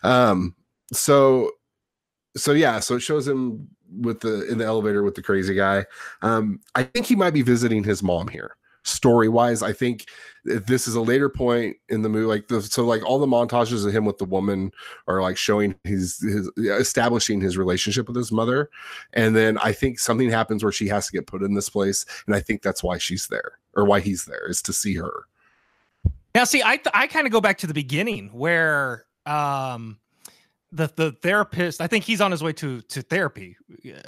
[0.03, 0.55] Um,
[0.93, 1.51] so,
[2.37, 5.85] so yeah, so it shows him with the in the elevator with the crazy guy.
[6.21, 8.55] Um, I think he might be visiting his mom here.
[8.83, 10.05] Story wise, I think
[10.43, 12.27] this is a later point in the movie.
[12.27, 14.71] Like the so like all the montages of him with the woman
[15.07, 18.69] are like showing his his establishing his relationship with his mother,
[19.13, 22.05] and then I think something happens where she has to get put in this place,
[22.27, 25.25] and I think that's why she's there or why he's there is to see her.
[26.35, 29.97] Now, see, I I kind of go back to the beginning where um
[30.75, 33.55] the the therapist i think he's on his way to to therapy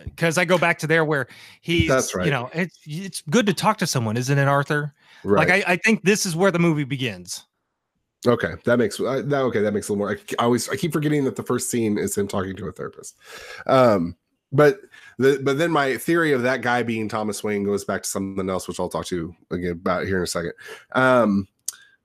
[0.06, 1.28] because i go back to there where
[1.62, 4.94] he's that's right you know it's it's good to talk to someone isn't it arthur
[5.24, 5.48] right.
[5.48, 7.46] like I, I think this is where the movie begins
[8.26, 10.76] okay that makes uh, that okay that makes a little more I, I always i
[10.76, 13.18] keep forgetting that the first scene is him talking to a therapist
[13.66, 14.16] um
[14.52, 14.80] but
[15.18, 18.50] the, but then my theory of that guy being Thomas Wayne goes back to something
[18.50, 20.54] else, which I'll talk to again about here in a second.
[20.94, 21.50] Um,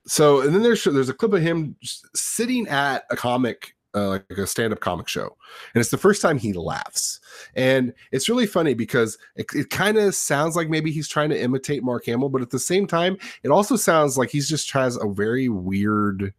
[0.07, 1.77] so and then there's there's a clip of him
[2.15, 5.37] sitting at a comic uh, like a stand-up comic show
[5.75, 7.21] and it's the first time he laughs.
[7.55, 11.41] And it's really funny because it, it kind of sounds like maybe he's trying to
[11.41, 14.97] imitate mark hamill but at the same time it also sounds like he's just has
[14.97, 16.33] a very weird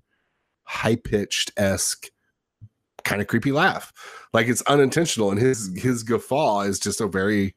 [0.64, 2.10] high-pitched esque
[3.04, 3.94] kind of creepy laugh.
[4.34, 7.56] Like it's unintentional and his his guffaw is just a very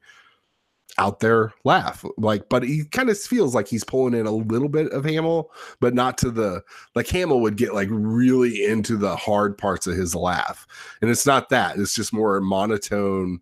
[0.98, 4.68] out there laugh like but he kind of feels like he's pulling in a little
[4.68, 6.62] bit of hamill but not to the
[6.94, 10.66] like hamill would get like really into the hard parts of his laugh.
[11.00, 13.40] And it's not that it's just more monotone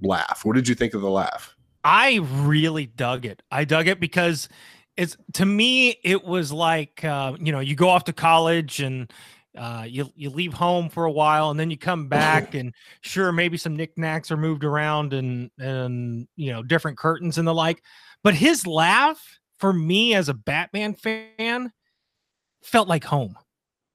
[0.00, 0.44] laugh.
[0.44, 1.54] What did you think of the laugh?
[1.84, 3.42] I really dug it.
[3.50, 4.48] I dug it because
[4.96, 9.12] it's to me it was like uh, you know you go off to college and
[9.56, 13.32] uh, you you leave home for a while and then you come back and sure
[13.32, 17.82] maybe some knickknacks are moved around and and you know different curtains and the like
[18.22, 21.72] but his laugh for me as a batman fan
[22.62, 23.36] felt like home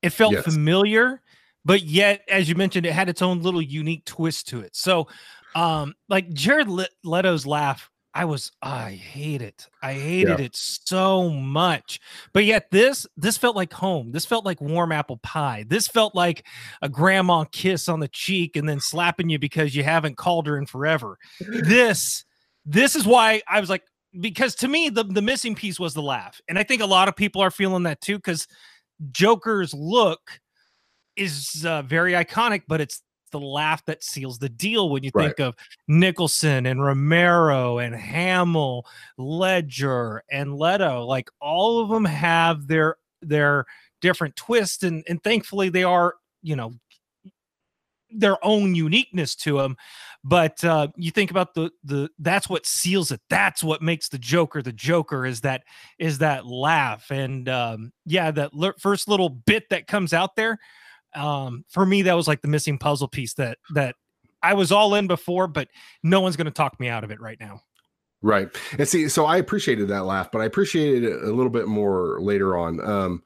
[0.01, 0.43] it felt yes.
[0.43, 1.21] familiar
[1.63, 5.07] but yet as you mentioned it had its own little unique twist to it so
[5.53, 6.67] um like jared
[7.03, 9.67] leto's laugh I was I hate it.
[9.81, 10.45] I hated yeah.
[10.45, 11.99] it so much.
[12.33, 14.11] But yet this this felt like home.
[14.11, 15.65] This felt like warm apple pie.
[15.67, 16.45] This felt like
[16.81, 20.57] a grandma kiss on the cheek and then slapping you because you haven't called her
[20.57, 21.17] in forever.
[21.39, 22.25] this
[22.65, 23.83] this is why I was like
[24.19, 26.41] because to me the the missing piece was the laugh.
[26.49, 28.45] And I think a lot of people are feeling that too cuz
[29.11, 30.41] Joker's look
[31.15, 35.25] is uh, very iconic but it's the laugh that seals the deal when you Right.
[35.27, 35.55] think of
[35.87, 38.85] Nicholson and Romero and Hamill,
[39.17, 41.03] Ledger and Leto.
[41.05, 43.65] Like all of them have their their
[44.01, 46.73] different twists, and and thankfully they are you know
[48.13, 49.77] their own uniqueness to them.
[50.23, 53.21] But uh, you think about the the that's what seals it.
[53.29, 55.63] That's what makes the Joker the Joker is that
[55.97, 60.59] is that laugh and um, yeah that li- first little bit that comes out there.
[61.15, 63.95] Um, for me, that was like the missing puzzle piece that that
[64.43, 65.67] I was all in before, but
[66.03, 67.61] no one's going to talk me out of it right now.
[68.23, 68.49] Right.
[68.77, 72.21] And see, so I appreciated that laugh, but I appreciated it a little bit more
[72.21, 72.79] later on.
[72.87, 73.23] Um,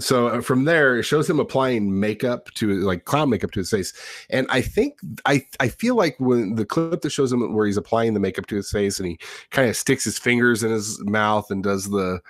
[0.00, 3.70] so uh, from there, it shows him applying makeup to like clown makeup to his
[3.70, 3.92] face,
[4.30, 7.76] and I think I I feel like when the clip that shows him where he's
[7.76, 9.18] applying the makeup to his face and he
[9.50, 12.20] kind of sticks his fingers in his mouth and does the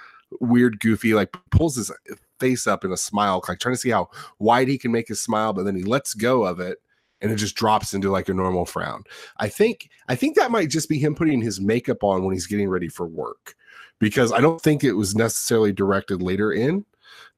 [0.40, 1.92] weird goofy like pulls his
[2.38, 5.20] face up in a smile, like trying to see how wide he can make his
[5.20, 6.79] smile, but then he lets go of it
[7.20, 9.05] and it just drops into like a normal frown.
[9.38, 12.46] I think I think that might just be him putting his makeup on when he's
[12.46, 13.55] getting ready for work
[13.98, 16.85] because I don't think it was necessarily directed later in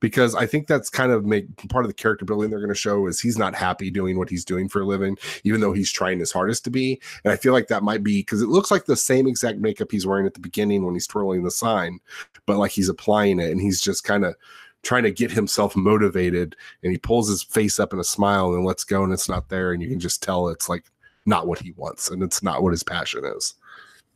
[0.00, 2.74] because I think that's kind of make part of the character building they're going to
[2.74, 5.92] show is he's not happy doing what he's doing for a living even though he's
[5.92, 8.70] trying his hardest to be and I feel like that might be because it looks
[8.70, 12.00] like the same exact makeup he's wearing at the beginning when he's twirling the sign
[12.46, 14.34] but like he's applying it and he's just kind of
[14.82, 18.64] trying to get himself motivated and he pulls his face up in a smile and
[18.64, 20.84] lets go and it's not there and you can just tell it's like
[21.26, 23.54] not what he wants and it's not what his passion is.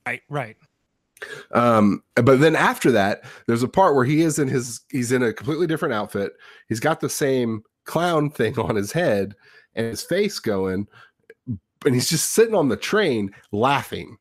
[0.07, 0.57] Right, right.
[1.53, 5.23] um but then after that there's a part where he is in his he's in
[5.23, 6.33] a completely different outfit.
[6.69, 9.35] He's got the same clown thing on his head
[9.75, 10.87] and his face going
[11.85, 14.17] and he's just sitting on the train laughing.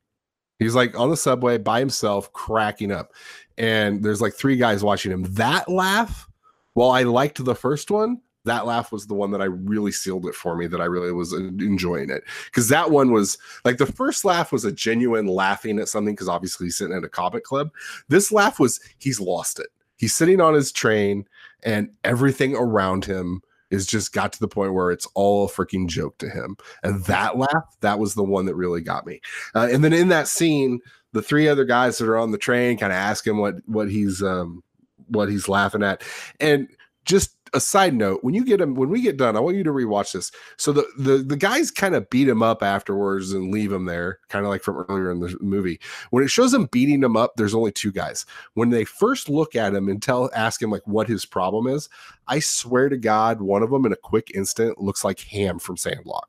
[0.58, 3.12] He's like on the subway by himself cracking up.
[3.58, 5.24] And there's like three guys watching him.
[5.34, 6.28] That laugh
[6.74, 10.26] while i liked the first one that laugh was the one that I really sealed
[10.26, 13.86] it for me that I really was enjoying it because that one was like the
[13.86, 17.44] first laugh was a genuine laughing at something because obviously he's sitting at a comic
[17.44, 17.70] club.
[18.08, 19.68] This laugh was he's lost it.
[19.96, 21.26] He's sitting on his train
[21.62, 25.88] and everything around him is just got to the point where it's all a freaking
[25.88, 26.56] joke to him.
[26.82, 29.20] And that laugh, that was the one that really got me.
[29.54, 30.80] Uh, and then in that scene,
[31.12, 33.88] the three other guys that are on the train kind of ask him what what
[33.90, 34.62] he's um
[35.08, 36.02] what he's laughing at.
[36.40, 36.68] And
[37.04, 39.62] just a side note when you get him when we get done i want you
[39.62, 40.32] to rewatch this.
[40.56, 44.18] So the the, the guys kind of beat him up afterwards and leave him there
[44.28, 45.78] kind of like from earlier in the movie.
[46.10, 48.26] When it shows him beating him up there's only two guys.
[48.54, 51.88] When they first look at him and tell ask him like what his problem is
[52.26, 55.76] i swear to god one of them in a quick instant looks like ham from
[55.76, 56.28] sandlot.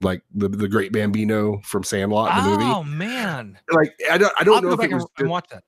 [0.00, 2.64] Like the, the great bambino from sandlot the movie.
[2.64, 5.64] Oh man, like i don't i don't go know if it was just- watch that.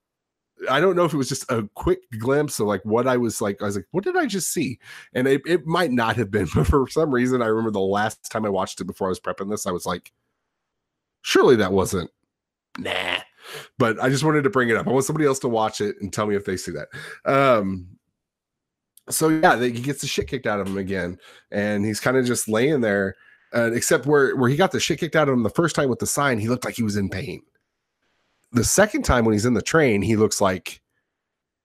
[0.71, 3.41] I don't know if it was just a quick glimpse of like what I was
[3.41, 3.61] like.
[3.63, 4.79] I was like, what did I just see?
[5.15, 8.31] And it, it might not have been, but for some reason, I remember the last
[8.31, 10.13] time I watched it before I was prepping this, I was like,
[11.23, 12.11] surely that wasn't
[12.79, 13.19] nah.
[13.79, 14.87] But I just wanted to bring it up.
[14.87, 16.89] I want somebody else to watch it and tell me if they see that.
[17.25, 17.89] Um,
[19.11, 21.19] so yeah, he gets the shit kicked out of him again,
[21.51, 23.17] and he's kind of just laying there.
[23.55, 25.91] Uh, except where where he got the shit kicked out of him the first time
[25.91, 27.43] with the sign, he looked like he was in pain
[28.53, 30.81] the second time when he's in the train, he looks like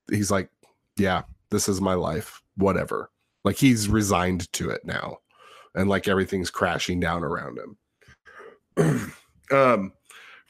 [0.09, 0.49] he's like,
[0.97, 3.11] yeah, this is my life, whatever.
[3.43, 5.17] Like he's resigned to it now,
[5.75, 7.59] and like everything's crashing down around
[8.77, 9.13] him.
[9.51, 9.93] um,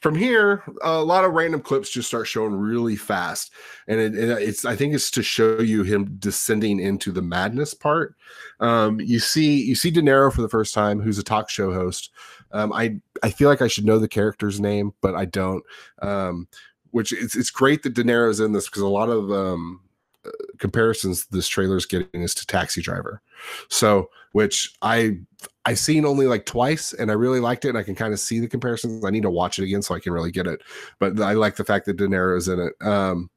[0.00, 3.52] from here, a lot of random clips just start showing really fast,
[3.88, 7.74] and it, it- it's I think it's to show you him descending into the madness
[7.74, 8.14] part.
[8.60, 11.72] Um, you see, you see De Niro for the first time, who's a talk show
[11.72, 12.10] host.
[12.52, 15.64] Um, I I feel like I should know the character's name, but I don't.
[16.00, 16.48] Um,
[16.90, 19.80] which it's it's great that De Niro's in this because a lot of um,
[20.24, 23.20] uh, comparisons this trailer is getting is to Taxi Driver.
[23.68, 25.18] So, which I
[25.68, 28.20] I seen only like twice, and I really liked it, and I can kind of
[28.20, 29.04] see the comparisons.
[29.04, 30.62] I need to watch it again so I can really get it.
[30.98, 32.72] But I like the fact that De Niro's in it.
[32.80, 33.28] Um,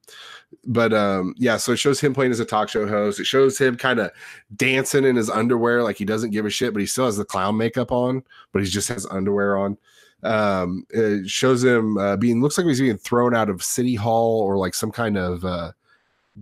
[0.66, 3.20] but um, yeah, so it shows him playing as a talk show host.
[3.20, 4.12] It shows him kind of
[4.56, 7.26] dancing in his underwear, like he doesn't give a shit, but he still has the
[7.26, 9.78] clown makeup on, but he just has underwear on
[10.24, 14.40] um it shows him uh, being looks like he's being thrown out of city hall
[14.42, 15.72] or like some kind of uh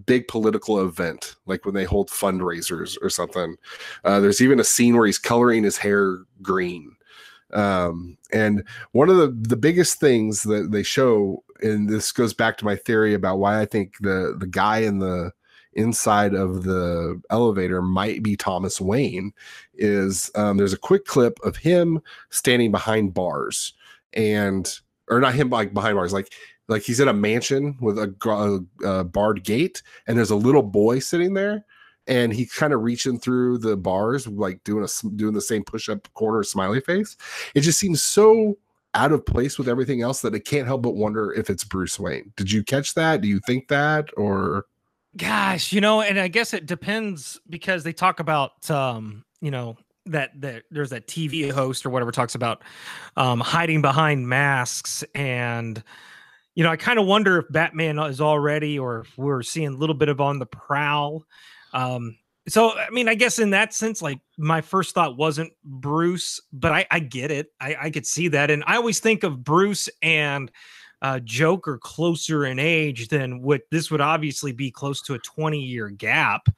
[0.06, 3.56] big political event like when they hold fundraisers or something.
[4.04, 6.95] Uh there's even a scene where he's coloring his hair green.
[7.54, 12.58] Um and one of the the biggest things that they show and this goes back
[12.58, 15.32] to my theory about why i think the the guy in the
[15.73, 19.32] inside of the elevator might be thomas wayne
[19.75, 23.73] is um, there's a quick clip of him standing behind bars
[24.13, 26.34] and or not him like behind bars like
[26.69, 28.15] like he's in a mansion with a,
[28.82, 31.65] a, a barred gate and there's a little boy sitting there
[32.08, 35.89] and he's kind of reaching through the bars, like doing a doing the same push
[35.89, 37.17] up corner smiley face.
[37.53, 38.58] It just seems so
[38.95, 41.99] out of place with everything else that I can't help but wonder if it's Bruce
[41.99, 42.34] Wayne.
[42.36, 43.21] Did you catch that?
[43.21, 44.65] Do you think that or
[45.17, 49.77] gosh, you know, and I guess it depends because they talk about um, you know,
[50.08, 52.63] that that there's that TV host or whatever talks about
[53.17, 55.84] um hiding behind masks and
[56.60, 59.78] you know, I kind of wonder if Batman is already or if we're seeing a
[59.78, 61.24] little bit of on the prowl.
[61.72, 62.17] Um
[62.50, 66.74] so I mean, I guess in that sense, like my first thought wasn't Bruce, but
[66.74, 67.54] I, I get it.
[67.62, 68.52] I, I could see that.
[68.52, 70.52] And I always think of Bruce and
[71.02, 75.62] uh, Joker closer in age than what this would obviously be close to a 20
[75.62, 76.50] year gap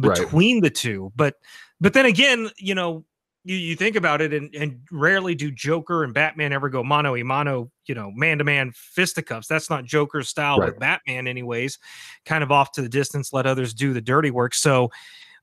[0.00, 0.62] between right.
[0.62, 1.12] the two.
[1.14, 1.34] But
[1.78, 3.04] but then again, you know,
[3.44, 7.16] you, you think about it and, and rarely do Joker and Batman ever go mano
[7.16, 9.48] a mano, you know, man to man fisticuffs.
[9.48, 10.70] That's not Joker's style right.
[10.70, 11.78] with Batman, anyways.
[12.24, 14.54] Kind of off to the distance, let others do the dirty work.
[14.54, 14.90] So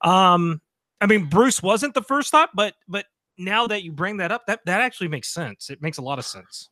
[0.01, 0.62] um,
[1.01, 3.05] I mean, Bruce wasn't the first thought, but but
[3.38, 5.69] now that you bring that up, that that actually makes sense.
[5.69, 6.69] It makes a lot of sense.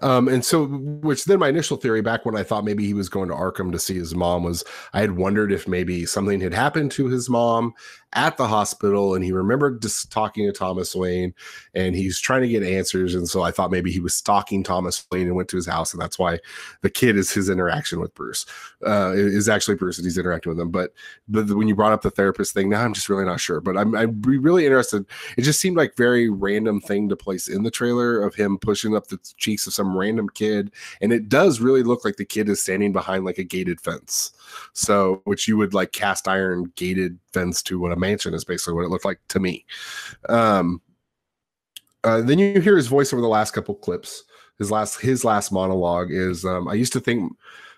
[0.00, 3.08] Um, and so, which then my initial theory back when I thought maybe he was
[3.08, 6.54] going to Arkham to see his mom was I had wondered if maybe something had
[6.54, 7.74] happened to his mom
[8.14, 11.34] at the hospital and he remembered just talking to Thomas Wayne
[11.74, 13.14] and he's trying to get answers.
[13.14, 15.92] And so I thought maybe he was stalking Thomas Wayne and went to his house.
[15.92, 16.38] And that's why
[16.80, 18.46] the kid is his interaction with Bruce,
[18.86, 20.70] uh, is actually Bruce and he's interacting with him.
[20.70, 20.94] But,
[21.28, 23.60] but when you brought up the therapist thing, now I'm just really not sure.
[23.60, 25.04] But I'm, I'd be really interested.
[25.36, 28.96] It just seemed like very random thing to place in the trailer of him pushing
[28.96, 30.72] up the cheeks some random kid.
[31.00, 34.32] And it does really look like the kid is standing behind like a gated fence.
[34.72, 38.74] So, which you would like cast iron gated fence to what a mansion is basically
[38.74, 39.64] what it looked like to me.
[40.28, 40.80] Um,
[42.04, 44.24] uh, then you hear his voice over the last couple clips.
[44.58, 47.32] His last his last monologue is um, I used to think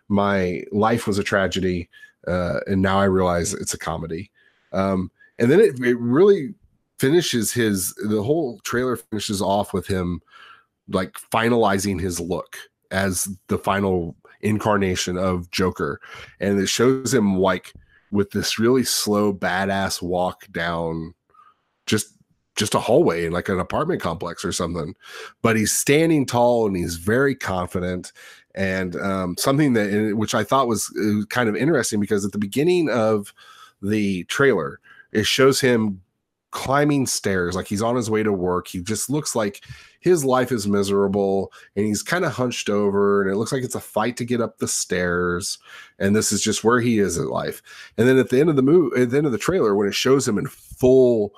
[0.08, 1.88] my life was a tragedy,
[2.26, 4.30] uh, and now I realize it's a comedy.
[4.72, 6.54] Um, and then it, it really
[6.98, 10.20] finishes his the whole trailer finishes off with him
[10.90, 12.56] like finalizing his look
[12.90, 16.00] as the final incarnation of Joker,
[16.40, 17.72] and it shows him like
[18.10, 21.14] with this really slow, badass walk down
[21.86, 22.14] just
[22.56, 24.94] just a hallway in like an apartment complex or something.
[25.40, 28.12] But he's standing tall and he's very confident.
[28.54, 32.38] And um, something that which I thought was uh, kind of interesting because at the
[32.38, 33.32] beginning of
[33.80, 34.80] the trailer,
[35.12, 36.02] it shows him
[36.50, 38.68] climbing stairs like he's on his way to work.
[38.68, 39.64] He just looks like
[40.00, 43.74] his life is miserable and he's kind of hunched over and it looks like it's
[43.74, 45.58] a fight to get up the stairs
[45.98, 47.62] and this is just where he is in life.
[47.96, 49.88] And then at the end of the movie at the end of the trailer when
[49.88, 51.32] it shows him in full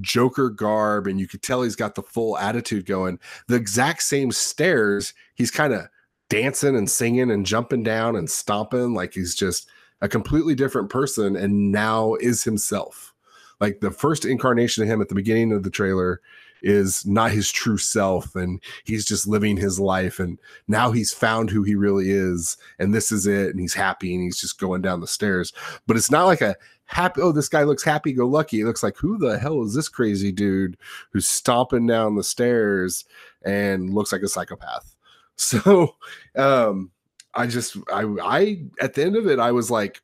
[0.00, 4.32] Joker garb and you could tell he's got the full attitude going, the exact same
[4.32, 5.88] stairs he's kind of
[6.30, 9.68] dancing and singing and jumping down and stomping like he's just
[10.00, 13.14] a completely different person and now is himself
[13.60, 16.20] like the first incarnation of him at the beginning of the trailer
[16.62, 21.50] is not his true self and he's just living his life and now he's found
[21.50, 24.82] who he really is and this is it and he's happy and he's just going
[24.82, 25.52] down the stairs.
[25.86, 28.60] But it's not like a happy oh this guy looks happy go lucky.
[28.60, 30.76] It looks like who the hell is this crazy dude
[31.12, 33.04] who's stomping down the stairs
[33.44, 34.94] and looks like a psychopath?
[35.40, 35.94] So
[36.34, 36.90] um
[37.34, 40.02] i just i i at the end of it i was like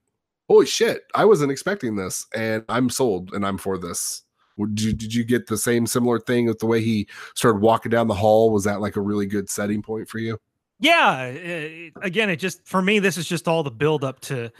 [0.49, 4.23] holy shit, I wasn't expecting this, and I'm sold, and I'm for this.
[4.59, 7.91] Did you, did you get the same similar thing with the way he started walking
[7.91, 8.53] down the hall?
[8.53, 10.39] Was that like a really good setting point for you?
[10.79, 11.25] Yeah.
[11.27, 14.53] It, again, it just for me, this is just all the build up to,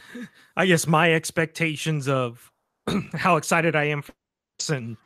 [0.57, 2.51] I guess, my expectations of
[3.15, 4.13] how excited I am for
[4.59, 4.97] this and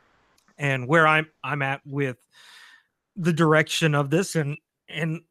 [0.57, 2.17] and where I'm I'm at with
[3.15, 5.21] the direction of this and and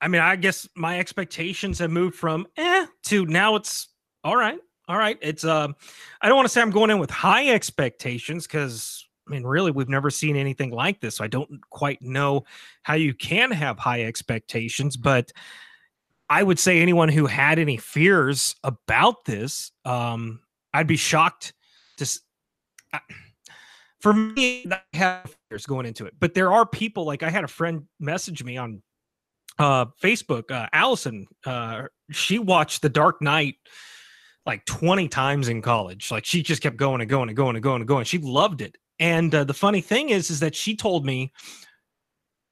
[0.00, 3.88] I mean, I guess my expectations have moved from eh to now it's
[4.24, 5.18] all right all right.
[5.20, 5.76] It's um,
[6.20, 9.70] I don't want to say I'm going in with high expectations because I mean, really,
[9.70, 11.16] we've never seen anything like this.
[11.16, 12.44] So I don't quite know
[12.82, 15.32] how you can have high expectations, but
[16.28, 20.40] I would say anyone who had any fears about this, um,
[20.74, 21.52] I'd be shocked
[21.98, 22.18] to.
[22.92, 22.98] Uh,
[24.00, 27.44] for me, I have fears going into it, but there are people like I had
[27.44, 28.82] a friend message me on
[29.60, 31.26] uh, Facebook, uh, Allison.
[31.46, 33.56] Uh, she watched The Dark Knight
[34.46, 36.10] like 20 times in college.
[36.10, 38.04] Like she just kept going and going and going and going and going.
[38.04, 38.76] She loved it.
[38.98, 41.32] And uh, the funny thing is, is that she told me,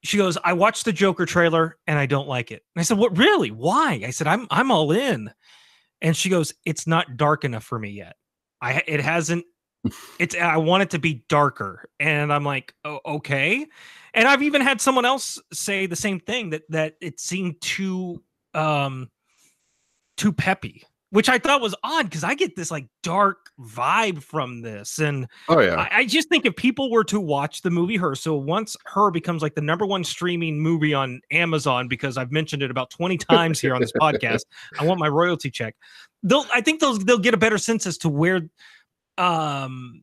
[0.02, 2.62] she goes, I watched the Joker trailer and I don't like it.
[2.74, 3.50] And I said, What really?
[3.50, 4.02] Why?
[4.06, 5.30] I said, I'm I'm all in.
[6.00, 8.16] And she goes, It's not dark enough for me yet.
[8.62, 9.44] I it hasn't
[10.18, 11.88] it's I want it to be darker.
[11.98, 13.66] And I'm like, oh, okay.
[14.14, 18.22] And I've even had someone else say the same thing that that it seemed too
[18.54, 19.08] um
[20.16, 24.62] too peppy which I thought was odd because I get this like dark vibe from
[24.62, 24.98] this.
[24.98, 28.14] And oh yeah, I, I, just think if people were to watch the movie Her,
[28.14, 32.62] so once Her becomes like the number one streaming movie on Amazon, because I've mentioned
[32.62, 34.42] it about 20 times here on this podcast,
[34.78, 35.74] I want my royalty check.
[36.22, 38.42] They'll I think they'll they'll get a better sense as to where
[39.18, 40.02] um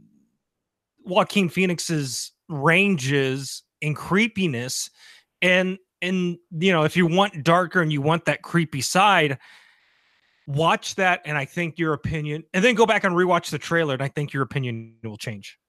[1.05, 4.89] Joaquin Phoenix's ranges in creepiness
[5.41, 9.37] and and you know if you want darker and you want that creepy side
[10.47, 13.93] watch that and I think your opinion, and then go back and rewatch the trailer,
[13.93, 15.59] and I think your opinion will change.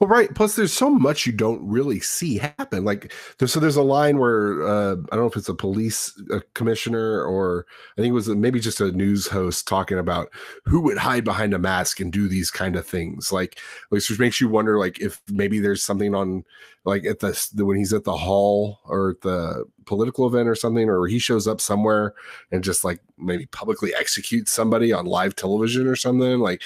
[0.00, 0.34] Well, right.
[0.34, 2.84] Plus, there's so much you don't really see happen.
[2.84, 6.12] Like, there's, so there's a line where uh, I don't know if it's a police
[6.30, 7.66] a commissioner or
[7.96, 10.30] I think it was maybe just a news host talking about
[10.64, 13.32] who would hide behind a mask and do these kind of things.
[13.32, 13.58] Like,
[13.90, 16.44] which makes you wonder, like, if maybe there's something on,
[16.84, 20.88] like, at the when he's at the hall or at the political event or something,
[20.88, 22.14] or he shows up somewhere
[22.52, 26.38] and just like maybe publicly executes somebody on live television or something.
[26.38, 26.62] Like,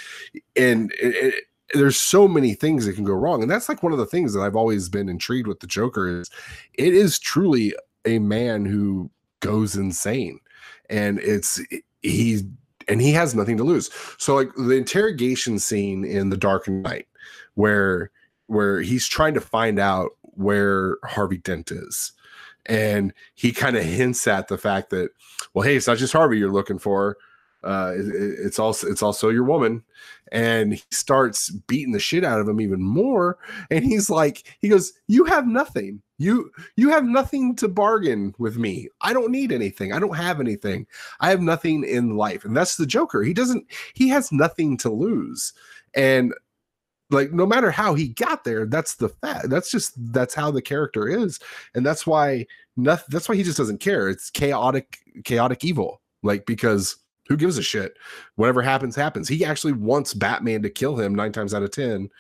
[0.56, 1.34] and it, it
[1.74, 4.32] there's so many things that can go wrong and that's like one of the things
[4.32, 6.30] that i've always been intrigued with the joker is
[6.74, 7.74] it is truly
[8.06, 9.10] a man who
[9.40, 10.38] goes insane
[10.88, 11.60] and it's
[12.02, 12.44] he's
[12.88, 13.90] and he has nothing to lose.
[14.18, 17.08] So like the interrogation scene in the dark knight
[17.54, 18.10] where
[18.46, 22.12] where he's trying to find out where harvey dent is
[22.66, 25.10] and he kind of hints at the fact that
[25.54, 27.16] well hey it's not just harvey you're looking for
[27.64, 28.06] uh, it,
[28.38, 29.82] it's also it's also your woman,
[30.34, 33.38] and he starts beating the shit out of him even more.
[33.70, 36.02] And he's like, he goes, "You have nothing.
[36.18, 38.88] You you have nothing to bargain with me.
[39.00, 39.92] I don't need anything.
[39.92, 40.86] I don't have anything.
[41.20, 43.22] I have nothing in life." And that's the Joker.
[43.22, 43.64] He doesn't.
[43.94, 45.52] He has nothing to lose,
[45.94, 46.34] and
[47.10, 50.62] like no matter how he got there that's the fact that's just that's how the
[50.62, 51.38] character is
[51.74, 52.46] and that's why
[52.78, 56.96] nothing that's why he just doesn't care it's chaotic chaotic evil like because
[57.28, 57.96] who gives a shit?
[58.36, 59.28] Whatever happens, happens.
[59.28, 62.10] He actually wants Batman to kill him nine times out of 10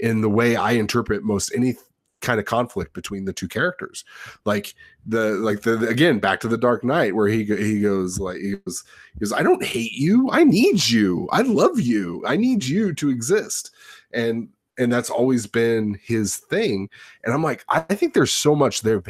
[0.00, 1.74] in the way I interpret most any
[2.20, 4.04] kind of conflict between the two characters.
[4.44, 4.74] Like
[5.06, 8.56] the, like the, again, back to the Dark Knight where he, he goes like, he
[8.56, 10.30] goes, he goes, I don't hate you.
[10.32, 11.28] I need you.
[11.30, 12.24] I love you.
[12.26, 13.70] I need you to exist.
[14.12, 14.48] And,
[14.78, 16.88] and that's always been his thing.
[17.22, 19.02] And I'm like, I think there's so much there.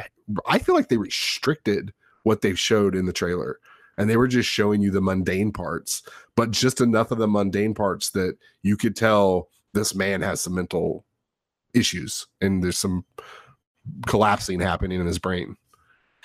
[0.46, 1.92] I feel like they restricted
[2.24, 3.60] what they've showed in the trailer
[3.98, 6.02] and they were just showing you the mundane parts,
[6.36, 10.54] but just enough of the mundane parts that you could tell this man has some
[10.54, 11.04] mental
[11.74, 13.04] issues and there's some
[14.06, 15.56] collapsing happening in his brain.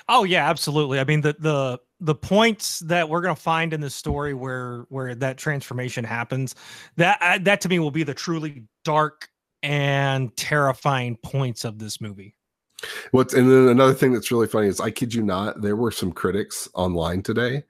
[0.07, 0.99] Oh yeah, absolutely.
[0.99, 4.85] I mean the the the points that we're going to find in the story where
[4.89, 6.55] where that transformation happens,
[6.95, 9.29] that that to me will be the truly dark
[9.61, 12.35] and terrifying points of this movie.
[13.11, 15.91] What's and then another thing that's really funny is I kid you not, there were
[15.91, 17.63] some critics online today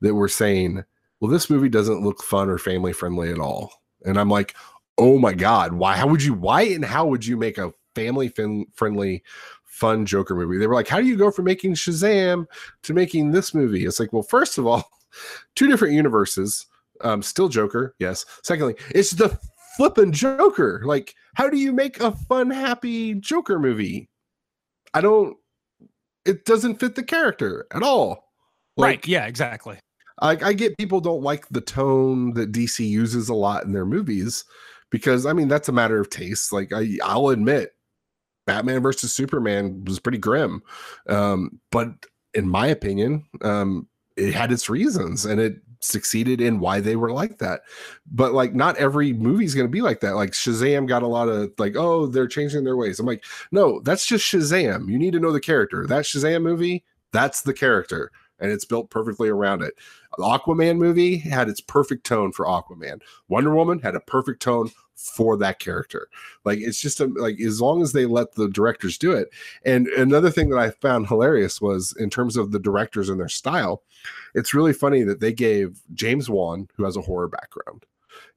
[0.00, 0.84] that were saying,
[1.20, 3.72] "Well, this movie doesn't look fun or family friendly at all."
[4.04, 4.54] And I'm like,
[4.98, 5.96] "Oh my god, why?
[5.96, 6.34] How would you?
[6.34, 9.22] Why and how would you make a family fin- friendly?"
[9.76, 10.56] fun Joker movie.
[10.56, 12.46] They were like, "How do you go from making Shazam
[12.82, 14.88] to making this movie?" It's like, well, first of all,
[15.54, 16.66] two different universes.
[17.02, 18.24] Um, still Joker, yes.
[18.42, 19.38] Secondly, it's the
[19.76, 20.80] flippin' Joker.
[20.84, 24.08] Like, how do you make a fun, happy Joker movie?
[24.96, 25.36] I don't.
[26.24, 28.30] It doesn't fit the character at all.
[28.76, 29.06] Like, right.
[29.06, 29.26] Yeah.
[29.26, 29.78] Exactly.
[30.20, 33.84] I, I get people don't like the tone that DC uses a lot in their
[33.84, 34.44] movies
[34.90, 36.52] because I mean that's a matter of taste.
[36.52, 37.72] Like I, I'll admit,
[38.46, 40.62] Batman versus Superman was pretty grim,
[41.08, 41.88] um, but
[42.32, 47.12] in my opinion, um, it had its reasons and it succeeded in why they were
[47.12, 47.62] like that.
[48.10, 50.16] But like not every movie is going to be like that.
[50.16, 52.98] Like Shazam got a lot of like, oh, they're changing their ways.
[52.98, 54.88] I'm like, no, that's just Shazam.
[54.88, 55.86] You need to know the character.
[55.86, 58.10] That Shazam movie, that's the character.
[58.38, 59.74] And it's built perfectly around it.
[60.18, 63.00] The Aquaman movie had its perfect tone for Aquaman.
[63.28, 66.08] Wonder Woman had a perfect tone for that character.
[66.44, 69.28] Like it's just a, like as long as they let the directors do it.
[69.64, 73.28] And another thing that I found hilarious was in terms of the directors and their
[73.28, 73.82] style,
[74.34, 77.84] it's really funny that they gave James Wan, who has a horror background,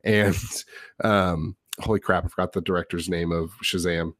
[0.03, 0.35] and
[1.03, 4.13] um, holy crap, I forgot the director's name of Shazam.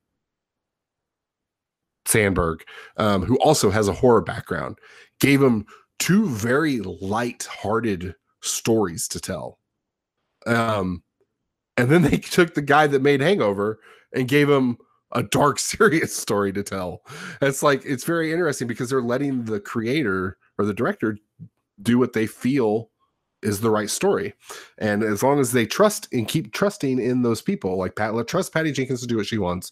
[2.05, 2.63] Sandberg,
[2.97, 4.79] um, who also has a horror background,
[5.19, 5.67] gave him
[5.99, 9.59] two very light-hearted stories to tell.
[10.47, 11.03] Um,
[11.79, 13.79] and then they took the guy that made Hangover
[14.13, 14.77] and gave him
[15.13, 17.01] a dark, serious story to tell.
[17.41, 21.17] It's like it's very interesting because they're letting the creator or the director
[21.81, 22.89] do what they feel
[23.41, 24.33] is the right story.
[24.77, 28.27] And as long as they trust and keep trusting in those people, like Pat, let
[28.27, 29.71] trust Patty Jenkins to do what she wants,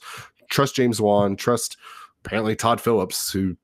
[0.50, 1.76] trust James Wan, trust
[2.24, 3.58] apparently Todd Phillips, who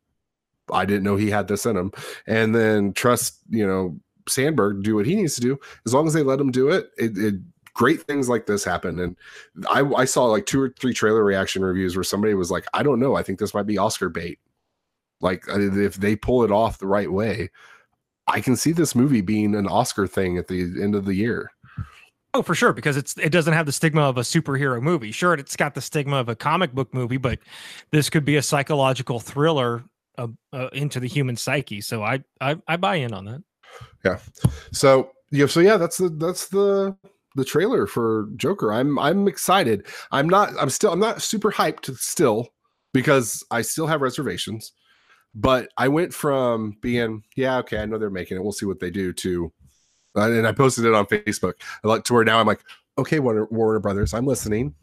[0.74, 1.94] I didn't know he had this in him,
[2.28, 5.58] and then trust, you know, Sandberg to do what he needs to do.
[5.86, 7.36] As long as they let him do it, it, it
[7.74, 9.00] great things like this happen.
[9.00, 9.18] And
[9.70, 12.84] I, I saw like two or three trailer reaction reviews where somebody was like, I
[12.84, 14.40] don't know, I think this might be Oscar bait.
[15.22, 17.50] Like if they pull it off the right way,
[18.28, 21.52] I can see this movie being an Oscar thing at the end of the year.
[22.36, 25.12] Oh, for sure, because it's it doesn't have the stigma of a superhero movie.
[25.12, 27.38] Sure, it's got the stigma of a comic book movie, but
[27.92, 29.84] this could be a psychological thriller
[30.18, 31.80] uh, uh, into the human psyche.
[31.80, 33.44] So I, I I buy in on that.
[34.04, 34.20] Yeah.
[34.72, 35.46] So yeah.
[35.46, 36.98] So yeah, that's the that's the
[37.36, 38.72] the trailer for Joker.
[38.74, 39.88] I'm I'm excited.
[40.12, 40.54] I'm not.
[40.60, 40.92] I'm still.
[40.92, 42.50] I'm not super hyped still
[42.94, 44.72] because I still have reservations.
[45.36, 48.44] But I went from being yeah okay I know they're making it.
[48.44, 49.52] We'll see what they do to
[50.16, 51.54] and I posted it on Facebook.
[51.84, 52.62] I Like to where now I'm like,
[52.98, 54.76] okay, Warner, Warner Brothers, I'm listening.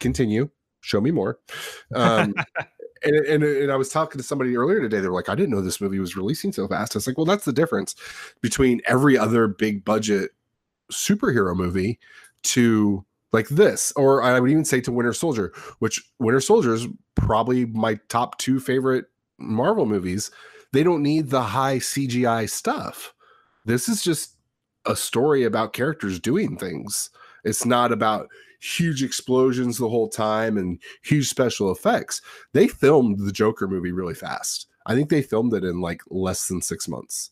[0.00, 1.38] Continue, show me more.
[1.94, 2.34] Um,
[3.04, 5.00] and, and, and I was talking to somebody earlier today.
[5.00, 6.94] They were like, I didn't know this movie was releasing so fast.
[6.94, 7.94] I was like, well, that's the difference
[8.40, 10.32] between every other big budget
[10.92, 11.98] superhero movie
[12.44, 16.86] to like this, or I would even say to Winter Soldier, which Winter Soldier is
[17.16, 19.06] probably my top two favorite
[19.38, 20.30] Marvel movies.
[20.72, 23.12] They don't need the high CGI stuff.
[23.64, 24.36] This is just
[24.86, 27.10] a story about characters doing things.
[27.44, 28.28] It's not about
[28.60, 32.22] huge explosions the whole time and huge special effects.
[32.52, 34.66] They filmed the Joker movie really fast.
[34.86, 37.30] I think they filmed it in like less than six months.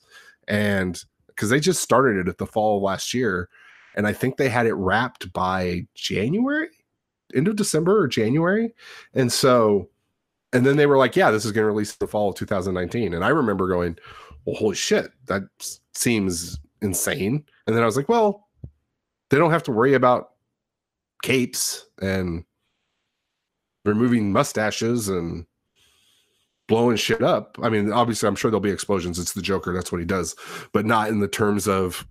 [0.49, 1.03] And
[1.35, 3.49] because they just started it at the fall of last year.
[3.95, 6.69] And I think they had it wrapped by January,
[7.35, 8.75] end of December or January.
[9.15, 9.89] And so,
[10.53, 13.15] and then they were like, yeah, this is going to release the fall of 2019.
[13.15, 13.99] And I remember going,
[14.45, 15.43] well, holy shit, that
[15.95, 17.45] seems insane.
[17.67, 18.49] And then I was like, well,
[19.31, 20.31] they don't have to worry about
[21.23, 22.45] capes and
[23.85, 25.47] removing mustaches and
[26.67, 27.59] blowing shit up.
[27.63, 29.19] I mean, obviously, I'm sure there'll be explosions.
[29.19, 29.73] It's the Joker.
[29.73, 30.35] That's what he does,
[30.73, 32.07] but not in the terms of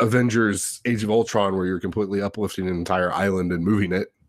[0.00, 4.12] Avengers Age of Ultron, where you're completely uplifting an entire island and moving it.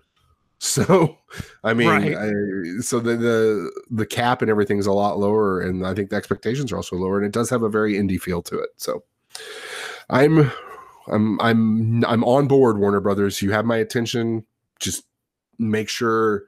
[0.62, 1.18] So,
[1.64, 2.18] I mean, right.
[2.18, 6.18] I, so the, the the cap and everything's a lot lower, and I think the
[6.18, 8.72] expectations are also lower, and it does have a very indie feel to it.
[8.76, 9.06] So,
[10.10, 10.52] I'm
[11.08, 13.42] I'm I'm I'm on board, Warner Brothers.
[13.42, 14.46] You have my attention.
[14.82, 15.06] Just
[15.58, 16.44] make sure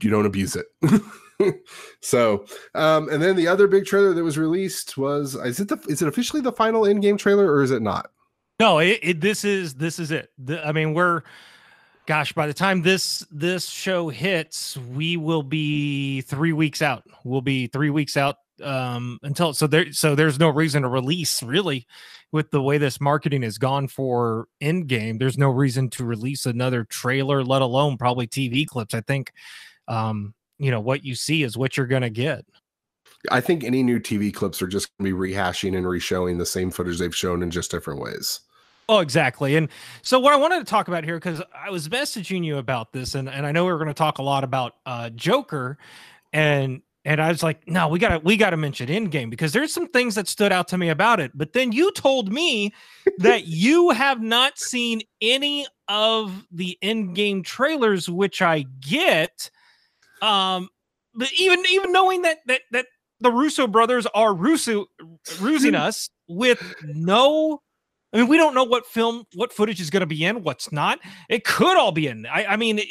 [0.00, 0.66] you don't abuse it.
[2.00, 5.78] so, um, and then the other big trailer that was released was is it the
[5.88, 8.10] is it officially the final Endgame trailer or is it not?
[8.60, 10.30] No, it, it this is this is it.
[10.38, 11.22] The, I mean, we're
[12.06, 17.04] gosh, by the time this this show hits, we will be three weeks out.
[17.24, 21.42] We'll be three weeks out um until so there so there's no reason to release
[21.42, 21.86] really
[22.30, 26.84] with the way this marketing is gone for Endgame there's no reason to release another
[26.84, 29.32] trailer let alone probably tv clips i think
[29.88, 32.44] um you know what you see is what you're gonna get
[33.30, 36.70] i think any new tv clips are just gonna be rehashing and reshowing the same
[36.70, 38.40] footage they've shown in just different ways
[38.88, 39.56] Oh, exactly.
[39.56, 39.68] And
[40.02, 43.14] so what I wanted to talk about here, because I was messaging you about this,
[43.14, 45.78] and, and I know we are going to talk a lot about uh, Joker,
[46.32, 49.88] and and I was like, no, we gotta we gotta mention Endgame because there's some
[49.88, 51.32] things that stood out to me about it.
[51.34, 52.72] But then you told me
[53.18, 59.50] that you have not seen any of the Endgame trailers, which I get.
[60.22, 60.68] Um,
[61.14, 62.86] but even even knowing that that that
[63.20, 64.86] the Russo brothers are Russo
[65.40, 67.60] rusing us with no
[68.12, 70.70] I mean, we don't know what film, what footage is going to be in, what's
[70.70, 70.98] not.
[71.30, 72.26] It could all be in.
[72.26, 72.88] I, I mean, it,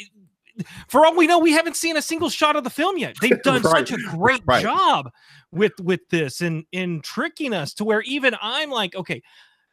[0.88, 3.16] for all we know, we haven't seen a single shot of the film yet.
[3.22, 3.88] They've done right.
[3.88, 4.64] such a great right.
[4.64, 5.12] job
[5.52, 9.22] with with this and in tricking us to where even I'm like, okay,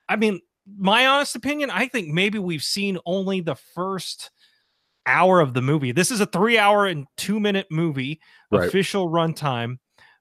[0.08, 0.40] I mean,
[0.76, 4.30] my honest opinion, I think maybe we've seen only the first
[5.08, 5.92] hour of the movie.
[5.92, 8.68] This is a three hour and two minute movie, right.
[8.68, 9.78] official runtime.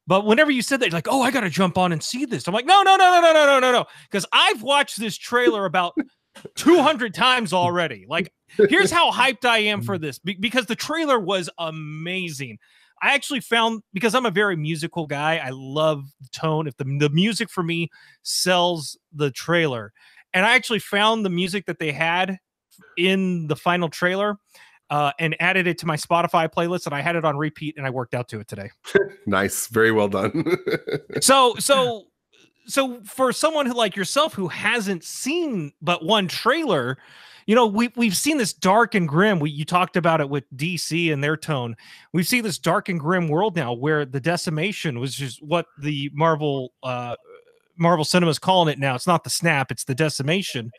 [0.07, 2.25] But whenever you said that, you're like, oh, I got to jump on and see
[2.25, 2.47] this.
[2.47, 3.85] I'm like, no, no, no, no, no, no, no, no, no.
[4.09, 5.95] Because I've watched this trailer about
[6.55, 8.05] 200 times already.
[8.07, 8.31] Like,
[8.69, 10.01] here's how hyped I am for mm.
[10.01, 12.57] this because the trailer was amazing.
[13.01, 16.67] I actually found because I'm a very musical guy, I love the tone.
[16.67, 17.89] If the, the music for me
[18.23, 19.91] sells the trailer,
[20.33, 22.39] and I actually found the music that they had
[22.97, 24.37] in the final trailer
[24.89, 27.85] uh, and added it to my Spotify playlist, and I had it on repeat, and
[27.85, 28.69] I worked out to it today.
[29.25, 30.57] nice, very well done.
[31.21, 32.07] so, so
[32.67, 36.97] so for someone who like yourself who hasn't seen but one trailer,
[37.45, 39.39] you know, we we've seen this dark and grim.
[39.39, 41.75] We you talked about it with DC and their tone.
[42.13, 46.11] We've seen this dark and grim world now where the decimation was just what the
[46.13, 47.15] Marvel uh
[47.77, 48.95] Marvel Cinema's calling it now.
[48.95, 50.71] It's not the snap, it's the decimation.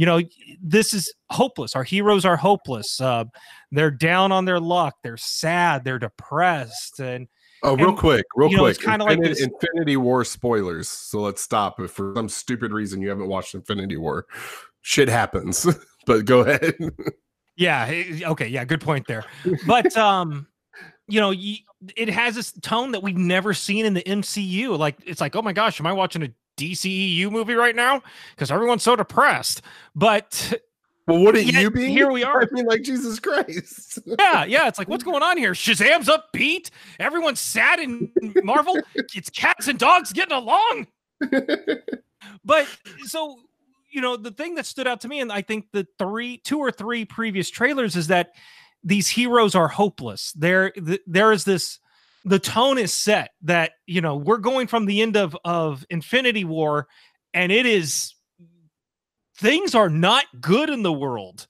[0.00, 0.22] You know,
[0.62, 1.76] this is hopeless.
[1.76, 3.02] Our heroes are hopeless.
[3.02, 3.24] Uh,
[3.70, 4.94] they're down on their luck.
[5.02, 5.84] They're sad.
[5.84, 7.00] They're depressed.
[7.00, 7.28] And
[7.62, 8.76] Oh, real And, quick, real you know, quick.
[8.76, 10.88] it's kinda like this- Infinity War spoilers.
[10.88, 11.78] So let's stop.
[11.80, 14.24] If for some stupid reason you haven't watched Infinity War,
[14.80, 15.66] shit happens.
[16.06, 16.74] but go ahead.
[17.56, 17.84] Yeah.
[17.90, 18.48] eh, Okay.
[18.48, 18.64] Yeah.
[18.64, 19.26] Good point there.
[19.66, 20.46] But um,
[21.08, 21.34] you know,
[21.94, 24.78] it has this tone that we've never seen in the MCU.
[24.78, 26.30] Like it's like, oh my gosh, am I watching a
[26.60, 28.02] DCEU movie right now?
[28.34, 29.62] Because everyone's so depressed.
[29.94, 30.52] But
[31.06, 31.88] well, wouldn't you be?
[31.88, 32.42] here we are.
[32.42, 33.98] I mean, like Jesus Christ.
[34.18, 35.52] yeah, yeah, it's like what's going on here?
[35.52, 36.70] Shazam's upbeat.
[36.98, 38.12] Everyone's sad in
[38.44, 38.76] Marvel.
[39.14, 40.86] It's cats and dogs getting along.
[42.44, 42.66] but
[43.04, 43.38] so
[43.90, 46.58] you know the thing that stood out to me and i think the three two
[46.58, 48.30] or three previous trailers is that
[48.84, 51.78] these heroes are hopeless there th- there is this
[52.24, 56.44] the tone is set that you know we're going from the end of of infinity
[56.44, 56.86] war
[57.34, 58.14] and it is
[59.36, 61.46] things are not good in the world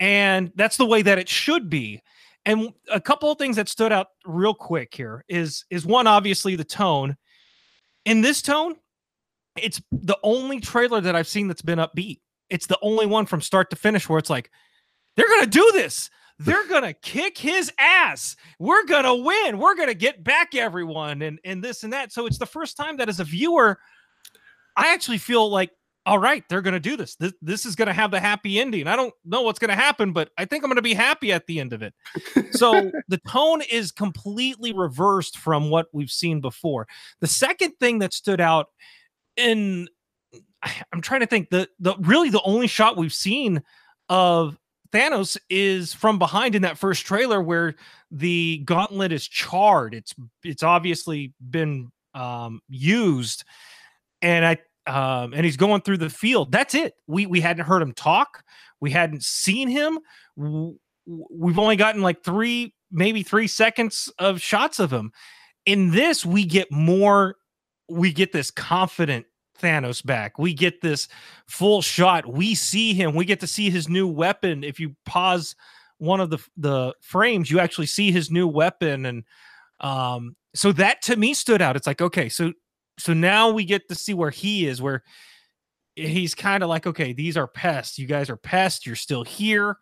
[0.00, 2.02] and that's the way that it should be
[2.44, 6.56] and a couple of things that stood out real quick here is is one obviously
[6.56, 7.16] the tone
[8.04, 8.74] in this tone
[9.56, 12.20] it's the only trailer that I've seen that's been upbeat.
[12.48, 14.50] It's the only one from start to finish where it's like,
[15.16, 16.10] they're gonna do this.
[16.40, 18.34] They're gonna kick his ass.
[18.58, 19.58] We're gonna win.
[19.58, 22.12] We're gonna get back everyone and and this and that.
[22.12, 23.78] So it's the first time that as a viewer,
[24.74, 25.70] I actually feel like,
[26.06, 27.14] all right, they're gonna do this.
[27.16, 28.86] This, this is gonna have the happy ending.
[28.86, 31.60] I don't know what's gonna happen, but I think I'm gonna be happy at the
[31.60, 31.92] end of it.
[32.52, 36.88] So the tone is completely reversed from what we've seen before.
[37.20, 38.68] The second thing that stood out
[39.36, 39.88] in
[40.90, 43.62] I'm trying to think the the really the only shot we've seen
[44.08, 44.56] of
[44.92, 47.76] Thanos is from behind in that first trailer where
[48.10, 49.94] the gauntlet is charred.
[49.94, 53.44] It's it's obviously been um used
[54.20, 54.58] and I
[54.90, 56.50] um and he's going through the field.
[56.50, 56.94] That's it.
[57.06, 58.42] We we hadn't heard him talk.
[58.80, 60.00] We hadn't seen him.
[60.36, 65.12] We've only gotten like 3 maybe 3 seconds of shots of him.
[65.66, 67.36] In this we get more
[67.88, 69.26] we get this confident
[69.60, 70.38] Thanos back.
[70.38, 71.08] We get this
[71.46, 72.26] full shot.
[72.26, 73.14] We see him.
[73.14, 74.64] We get to see his new weapon.
[74.64, 75.54] If you pause
[75.98, 79.24] one of the the frames, you actually see his new weapon, and
[79.80, 81.76] um, so that to me stood out.
[81.76, 82.52] It's like okay, so
[82.98, 85.02] so now we get to see where he is, where
[85.94, 87.98] he's kind of like okay, these are pests.
[87.98, 88.86] You guys are pests.
[88.86, 89.76] You're still here.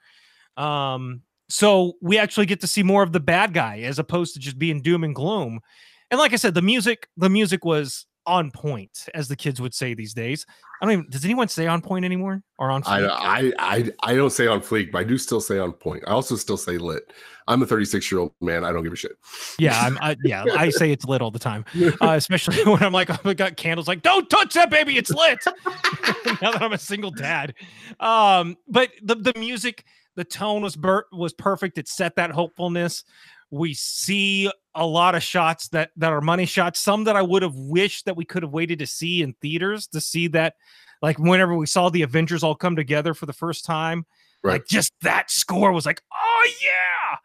[0.56, 4.40] Um, so we actually get to see more of the bad guy as opposed to
[4.40, 5.60] just being doom and gloom.
[6.10, 9.74] And like I said, the music, the music was on point, as the kids would
[9.74, 10.44] say these days.
[10.80, 11.06] I don't even.
[11.10, 12.82] Does anyone say on point anymore or on?
[12.86, 13.16] I, fleek?
[13.18, 16.04] I I I don't say on fleek, but I do still say on point.
[16.06, 17.12] I also still say lit.
[17.48, 18.62] I'm a 36 year old man.
[18.62, 19.12] I don't give a shit.
[19.58, 19.98] yeah, I'm.
[20.00, 21.64] I, yeah, I say it's lit all the time,
[22.00, 23.88] uh, especially when I'm like, I got candles.
[23.88, 24.98] Like, don't touch that, baby.
[24.98, 25.38] It's lit.
[26.42, 27.54] now that I'm a single dad,
[27.98, 31.78] um, but the the music, the tone was bur- was perfect.
[31.78, 33.02] It set that hopefulness.
[33.50, 36.80] We see a lot of shots that that are money shots.
[36.80, 39.86] Some that I would have wished that we could have waited to see in theaters
[39.88, 40.54] to see that,
[41.02, 44.04] like whenever we saw the Avengers all come together for the first time,
[44.42, 44.52] Right.
[44.54, 47.16] like just that score was like, oh yeah.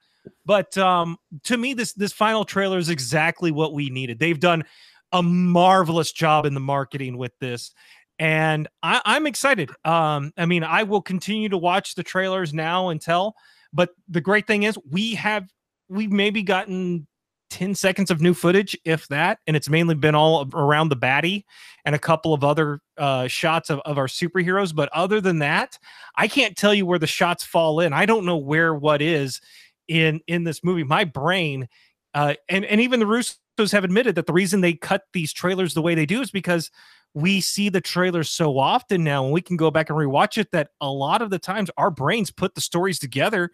[0.46, 4.20] But um, to me, this this final trailer is exactly what we needed.
[4.20, 4.64] They've done
[5.12, 7.72] a marvelous job in the marketing with this,
[8.20, 9.70] and I, I'm excited.
[9.86, 13.36] Um, I mean, I will continue to watch the trailers now until.
[13.74, 15.48] But the great thing is, we have
[15.94, 17.08] we've maybe gotten
[17.54, 21.44] 10 seconds of new footage, if that, and it's mainly been all around the baddie
[21.86, 24.74] and a couple of other uh, shots of, of our superheroes.
[24.74, 25.78] But other than that,
[26.16, 27.94] I can't tell you where the shots fall in.
[27.94, 29.40] I don't know where what is
[29.88, 30.84] in in this movie.
[30.84, 31.70] My brain,
[32.16, 35.76] uh, and and even the Russos have admitted that the reason they cut these trailers
[35.76, 36.72] the way they do is because
[37.14, 40.50] we see the trailers so often now, and we can go back and rewatch it.
[40.52, 43.52] That a lot of the times our brains put the stories together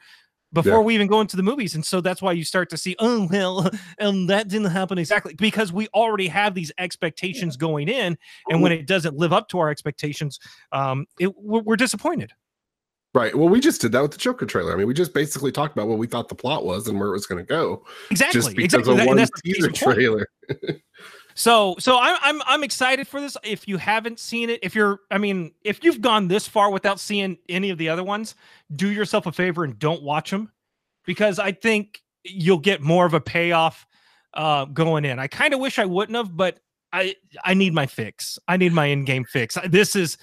[0.53, 0.79] before Yeah.
[0.79, 3.27] we even go into the movies, and so that's why you start to see, oh
[3.31, 3.69] well,
[4.01, 8.17] um, that didn't happen exactly because we already have these expectations going in,
[8.49, 10.39] and when it doesn't live up to our expectations,
[10.71, 12.31] um, it, we're, we're disappointed.
[13.13, 13.35] Right.
[13.35, 14.71] Well, we just did that with the Joker trailer.
[14.71, 17.09] I mean, we just basically talked about what we thought the plot was and where
[17.09, 20.27] it was going to go, Exactly, just because exactly, of that- and one teaser trailer.
[21.39, 23.37] So so I'm I'm I'm excited for this.
[23.45, 26.99] If you haven't seen it, if you're I mean, if you've gone this far without
[26.99, 28.35] seeing any of the other ones,
[28.75, 30.51] do yourself a favor and don't watch them
[31.05, 33.87] because I think you'll get more of a payoff
[34.33, 35.17] uh going in.
[35.17, 36.59] I kind of wish I wouldn't have, but
[36.91, 37.15] I
[37.45, 38.37] I need my fix.
[38.49, 39.57] I need my Endgame fix.
[39.69, 40.17] This is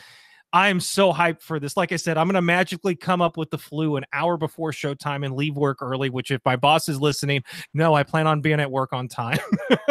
[0.52, 1.76] I am so hyped for this.
[1.76, 4.70] Like I said, I'm going to magically come up with the flu an hour before
[4.70, 7.42] showtime and leave work early, which if my boss is listening,
[7.74, 9.38] no, I plan on being at work on time.
[9.68, 9.82] but,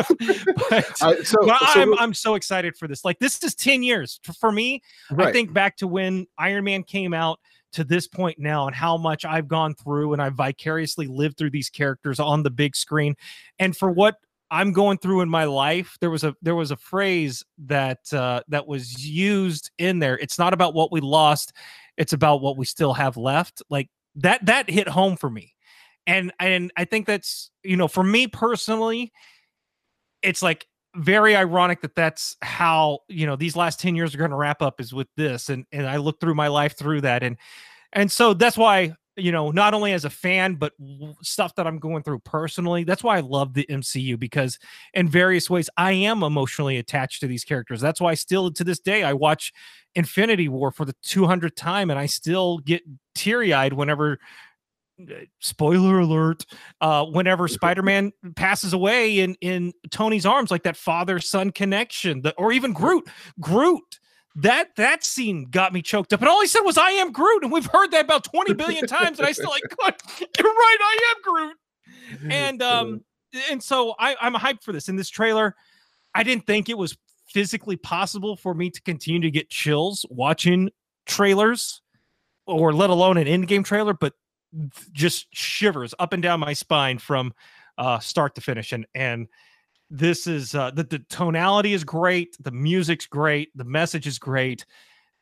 [1.01, 3.05] I, so, but so I'm I'm so excited for this.
[3.05, 4.81] Like this is 10 years for me.
[5.17, 7.39] I think back to when Iron Man came out
[7.73, 11.49] to this point now and how much I've gone through and I've vicariously lived through
[11.49, 13.15] these characters on the big screen.
[13.59, 14.15] And for what
[14.55, 18.39] I'm going through in my life, there was a there was a phrase that uh,
[18.47, 20.17] that was used in there.
[20.17, 21.51] It's not about what we lost,
[21.97, 23.61] it's about what we still have left.
[23.69, 25.53] Like that that hit home for me.
[26.07, 29.11] And and I think that's, you know, for me personally,
[30.21, 34.29] it's like very ironic that that's how, you know, these last 10 years are going
[34.29, 37.23] to wrap up is with this and and I look through my life through that
[37.23, 37.35] and
[37.91, 40.74] and so that's why you know, not only as a fan, but
[41.22, 42.84] stuff that I'm going through personally.
[42.84, 44.59] That's why I love the MCU because
[44.93, 47.82] in various ways I am emotionally attached to these characters.
[47.82, 49.53] That's why still to this day I watch
[49.95, 54.20] Infinity War for the 200th time and I still get teary-eyed whenever
[55.01, 56.45] uh, spoiler alert
[56.80, 62.53] uh whenever spider-man passes away in in tony's arms like that father-son connection the, or
[62.53, 63.05] even groot
[63.41, 63.99] groot
[64.36, 66.19] that that scene got me choked up.
[66.19, 68.86] And all he said was, "I am Groot," and we've heard that about twenty billion
[68.86, 69.17] times.
[69.17, 69.63] And I still like,
[70.38, 71.57] you're right, I am Groot.
[72.29, 73.03] And um,
[73.49, 74.89] and so I, I'm hyped for this.
[74.89, 75.55] In this trailer,
[76.13, 80.69] I didn't think it was physically possible for me to continue to get chills watching
[81.05, 81.81] trailers,
[82.45, 84.13] or let alone an Endgame trailer, but
[84.91, 87.33] just shivers up and down my spine from
[87.77, 88.73] uh, start to finish.
[88.73, 89.27] And and
[89.89, 94.65] this is uh the, the tonality is great the music's great the message is great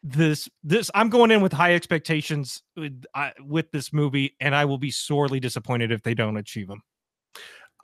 [0.01, 4.63] this this i'm going in with high expectations with, uh, with this movie and i
[4.63, 6.81] will be sorely disappointed if they don't achieve them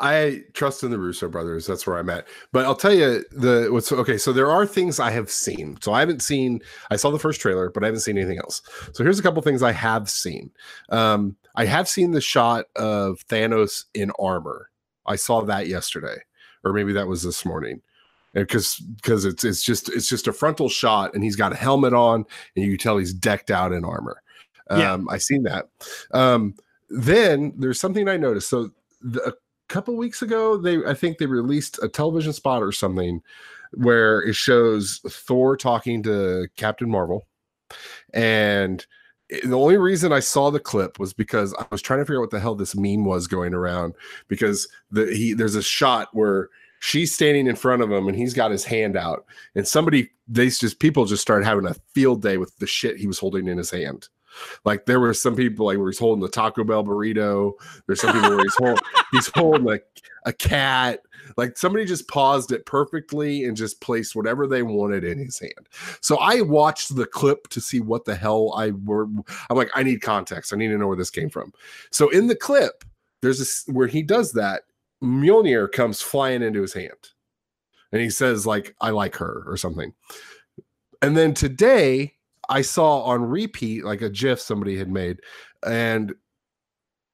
[0.01, 1.67] I trust in the Russo brothers.
[1.67, 2.25] That's where I'm at.
[2.53, 4.17] But I'll tell you the what's okay.
[4.17, 5.77] So there are things I have seen.
[5.82, 6.61] So I haven't seen.
[6.89, 8.61] I saw the first trailer, but I haven't seen anything else.
[8.93, 10.51] So here's a couple things I have seen.
[10.88, 14.69] Um, I have seen the shot of Thanos in armor.
[15.05, 16.19] I saw that yesterday
[16.64, 17.82] or maybe that was this morning.
[18.34, 21.93] Because because it's it's just it's just a frontal shot and he's got a helmet
[21.93, 24.22] on and you can tell he's decked out in armor.
[24.70, 24.93] Yeah.
[24.93, 25.70] um i seen that.
[26.12, 26.53] Um
[26.89, 28.49] then there's something i noticed.
[28.49, 28.70] So
[29.01, 29.34] the, a
[29.68, 33.22] couple weeks ago they i think they released a television spot or something
[33.74, 37.26] where it shows thor talking to captain marvel.
[38.14, 38.86] And
[39.43, 42.21] the only reason I saw the clip was because I was trying to figure out
[42.21, 43.93] what the hell this meme was going around
[44.27, 46.49] because the he there's a shot where
[46.80, 49.25] she's standing in front of him and he's got his hand out
[49.55, 53.07] and somebody they just people just started having a field day with the shit he
[53.07, 54.09] was holding in his hand.
[54.65, 57.53] Like there were some people like where he's holding the Taco Bell burrito.
[57.86, 58.77] There's some people where he's holding
[59.12, 59.80] he's holding a,
[60.26, 61.01] a cat.
[61.38, 65.70] Like somebody just paused it perfectly and just placed whatever they wanted in his hand.
[66.01, 69.03] So I watched the clip to see what the hell I were.
[69.49, 70.53] I'm like, I need context.
[70.53, 71.53] I need to know where this came from.
[71.91, 72.84] So in the clip,
[73.22, 74.64] there's this where he does that.
[75.03, 77.10] Mjolnir comes flying into his hand,
[77.91, 79.93] and he says like, "I like her" or something.
[81.01, 82.16] And then today,
[82.49, 85.20] I saw on repeat like a GIF somebody had made,
[85.66, 86.14] and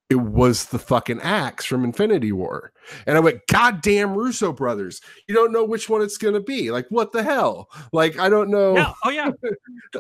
[0.10, 2.72] it was the fucking axe from Infinity War.
[3.08, 5.02] And I went, God damn Russo brothers.
[5.28, 6.70] You don't know which one it's gonna be.
[6.70, 7.70] Like, what the hell?
[7.92, 8.76] Like, I don't know.
[8.76, 8.94] Yeah.
[9.04, 9.32] Oh yeah.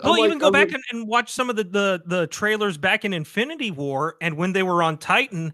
[0.04, 0.76] Well, like, even go I'm back like...
[0.76, 4.54] and, and watch some of the, the the trailers back in Infinity War and when
[4.54, 5.54] they were on Titan,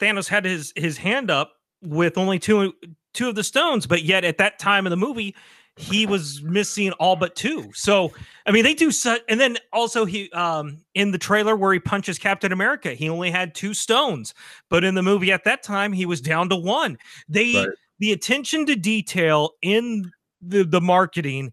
[0.00, 1.52] Thanos had his his hand up
[1.82, 2.72] with only two
[3.12, 5.34] two of the stones, but yet at that time of the movie,
[5.78, 7.70] he was missing all but two.
[7.74, 8.12] So
[8.46, 9.22] I mean, they do such.
[9.28, 13.30] And then also he um in the trailer where he punches Captain America, he only
[13.30, 14.34] had two stones,
[14.68, 16.98] but in the movie at that time he was down to one.
[17.28, 17.68] They right.
[17.98, 20.10] the attention to detail in
[20.40, 21.52] the the marketing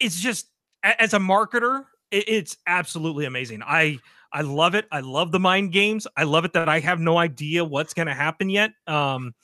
[0.00, 0.48] is just
[0.82, 3.62] as a marketer, it, it's absolutely amazing.
[3.62, 3.98] I
[4.32, 4.86] I love it.
[4.90, 6.06] I love the mind games.
[6.16, 8.72] I love it that I have no idea what's going to happen yet.
[8.86, 9.34] Um,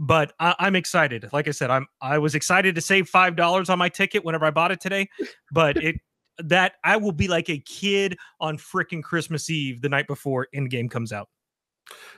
[0.00, 1.28] but I, am excited.
[1.32, 4.46] Like I said, I'm I was excited to save five dollars on my ticket whenever
[4.46, 5.08] I bought it today,
[5.52, 5.96] but it
[6.38, 10.90] that I will be like a kid on freaking Christmas Eve the night before Endgame
[10.90, 11.28] comes out.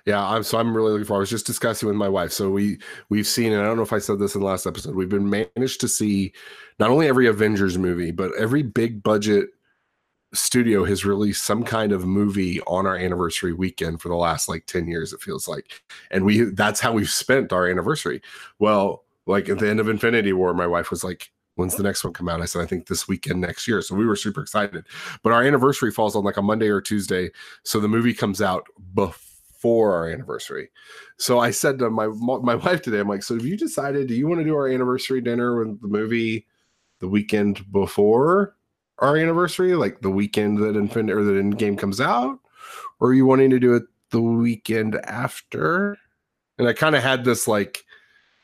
[0.06, 1.20] Yeah, I'm so I'm really looking forward.
[1.20, 2.30] I was just discussing with my wife.
[2.30, 2.78] So we
[3.08, 4.94] we've seen, and I don't know if I said this in the last episode.
[4.94, 6.32] We've been managed to see
[6.78, 9.48] not only every Avengers movie, but every big budget
[10.34, 14.66] studio has released some kind of movie on our anniversary weekend for the last like
[14.66, 15.82] 10 years it feels like.
[16.10, 18.22] And we that's how we've spent our anniversary.
[18.58, 22.02] Well like at the end of infinity war my wife was like when's the next
[22.02, 22.40] one come out?
[22.40, 23.82] I said i think this weekend next year.
[23.82, 24.86] So we were super excited.
[25.22, 27.30] But our anniversary falls on like a monday or tuesday
[27.62, 30.70] so the movie comes out before our anniversary.
[31.18, 34.14] So i said to my my wife today i'm like so have you decided do
[34.14, 36.46] you want to do our anniversary dinner with the movie
[37.00, 38.56] the weekend before
[38.98, 42.38] our anniversary, like the weekend that Infinity War the Endgame comes out,
[43.00, 45.96] or are you wanting to do it the weekend after?
[46.58, 47.84] And I kind of had this like,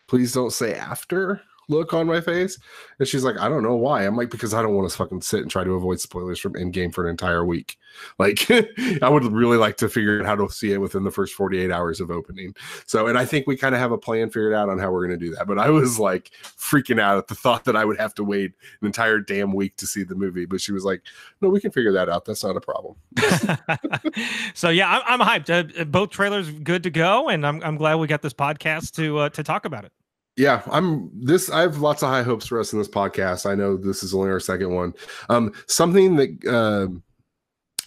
[0.09, 1.41] please don't say after.
[1.69, 2.59] Look on my face.
[2.99, 4.05] And she's like, I don't know why.
[4.05, 6.55] I'm like, because I don't want to fucking sit and try to avoid spoilers from
[6.55, 7.77] Endgame for an entire week.
[8.19, 8.49] Like,
[9.03, 11.73] I would really like to figure out how to see it within the first 48
[11.73, 12.55] hours of opening.
[12.87, 15.07] So, and I think we kind of have a plan figured out on how we're
[15.07, 15.49] going to do that.
[15.49, 18.53] But I was like freaking out at the thought that I would have to wait
[18.81, 20.47] an entire damn week to see the movie.
[20.47, 21.03] But she was like,
[21.41, 22.25] no, we can figure that out.
[22.25, 22.95] That's not a problem.
[24.55, 25.81] so, yeah, I'm, I'm hyped.
[25.81, 27.29] Uh, both trailers good to go.
[27.29, 29.93] And I'm, I'm glad we got this podcast to, uh, to talk about it
[30.39, 33.45] yeah i'm this i have lots of high hopes for us in this podcast.
[33.45, 34.95] I know this is only our second one.
[35.29, 37.03] Um something that um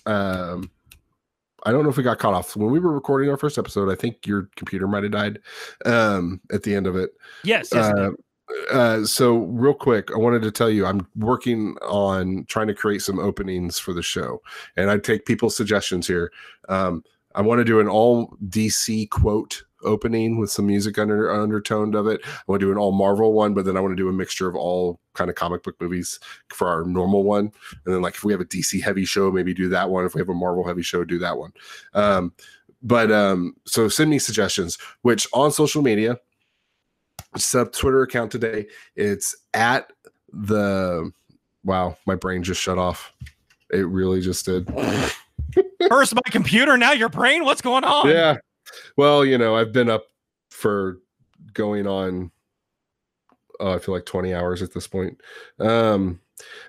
[0.06, 0.70] um
[1.64, 2.56] i don't know if we got caught off.
[2.56, 5.40] When we were recording our first episode i think your computer might have died
[5.86, 7.12] um at the end of it.
[7.44, 8.12] Yes, yes uh,
[8.70, 13.02] uh, so real quick, I wanted to tell you I'm working on trying to create
[13.02, 14.42] some openings for the show,
[14.76, 16.34] and I take people's suggestions here.
[16.68, 17.02] Um,
[17.34, 22.08] I want to do an all DC quote opening with some music under undertoned of
[22.08, 22.22] it.
[22.26, 24.14] I want to do an all Marvel one, but then I want to do a
[24.14, 26.20] mixture of all kind of comic book movies
[26.50, 27.52] for our normal one.
[27.86, 30.06] And then like if we have a DC heavy show, maybe do that one.
[30.06, 31.54] If we have a Marvel heavy show, do that one.
[31.94, 32.34] Um,
[32.84, 36.18] but um, so send me suggestions, which on social media,
[37.38, 38.68] set up Twitter account today.
[38.96, 39.92] It's at
[40.34, 41.12] the
[41.64, 43.14] wow, my brain just shut off.
[43.72, 44.68] It really just did.
[45.90, 47.44] First my computer, now your brain.
[47.44, 48.08] What's going on?
[48.08, 48.38] Yeah,
[48.98, 50.06] well, you know, I've been up
[50.50, 51.00] for
[51.54, 52.32] going on
[53.60, 55.20] uh, I feel like 20 hours at this point.
[55.60, 56.20] Um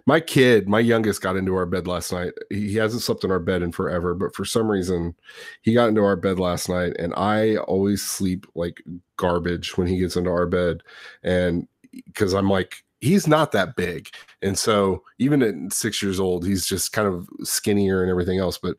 [0.07, 2.33] my kid, my youngest got into our bed last night.
[2.51, 5.15] He hasn't slept in our bed in forever, but for some reason
[5.63, 8.83] he got into our bed last night and I always sleep like
[9.17, 10.83] garbage when he gets into our bed
[11.23, 11.67] and
[12.15, 14.09] cuz I'm like he's not that big.
[14.43, 18.59] And so even at 6 years old, he's just kind of skinnier and everything else,
[18.59, 18.77] but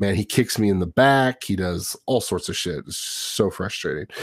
[0.00, 1.44] man, he kicks me in the back.
[1.44, 2.84] He does all sorts of shit.
[2.86, 4.06] It's so frustrating.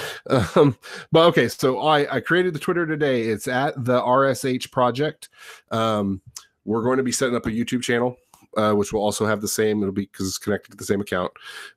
[0.56, 0.78] Um,
[1.12, 3.24] but okay, so I, I created the Twitter today.
[3.24, 5.30] It's at the RSH Project.
[5.72, 6.22] Um,
[6.66, 8.18] we're going to be setting up a YouTube channel.
[8.58, 9.82] Uh, which will also have the same.
[9.82, 11.32] It'll be because it's connected to the same account.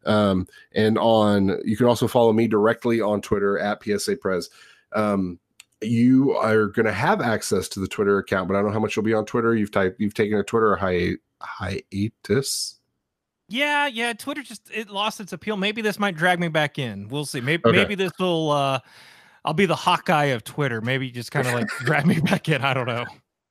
[0.06, 4.50] Um, and on, you can also follow me directly on Twitter at PSA Prez.
[4.92, 5.38] Um,
[5.80, 8.80] you are going to have access to the Twitter account, but I don't know how
[8.80, 9.54] much you'll be on Twitter.
[9.54, 12.80] You've typed, you've taken a Twitter hi- hiatus
[13.54, 14.12] yeah, yeah.
[14.12, 15.56] Twitter just it lost its appeal.
[15.56, 17.08] Maybe this might drag me back in.
[17.08, 17.40] We'll see.
[17.40, 17.76] Maybe okay.
[17.76, 18.50] maybe this will.
[18.50, 18.80] uh
[19.46, 20.80] I'll be the Hawkeye of Twitter.
[20.80, 22.62] Maybe just kind of like drag me back in.
[22.62, 23.04] I don't know.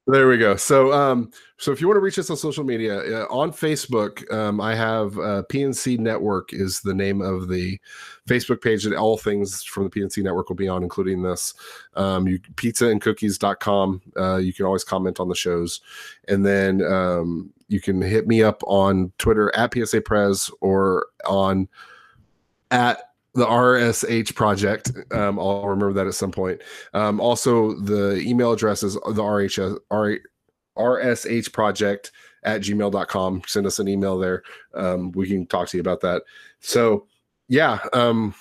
[0.06, 0.58] There we go.
[0.58, 4.30] So, um, so if you want to reach us on social media, uh, on Facebook,
[4.34, 7.80] um, I have uh, PNC Network is the name of the
[8.28, 11.54] Facebook page that all things from the PNC Network will be on, including this.
[11.96, 14.02] Um, you pizzaandcookies.com.
[14.18, 15.80] Uh, you can always comment on the shows,
[16.28, 21.68] and then um, you can hit me up on Twitter at PSA Prez or on
[22.72, 23.02] at
[23.34, 24.92] the RSH project.
[25.12, 26.62] Um, I'll remember that at some point.
[26.94, 30.20] Um, also, the email address is the RHS, R,
[30.78, 32.12] RSH project
[32.44, 33.42] at gmail.com.
[33.48, 34.44] Send us an email there.
[34.76, 36.22] Um, we can talk to you about that.
[36.60, 37.08] So,
[37.48, 38.36] yeah, um,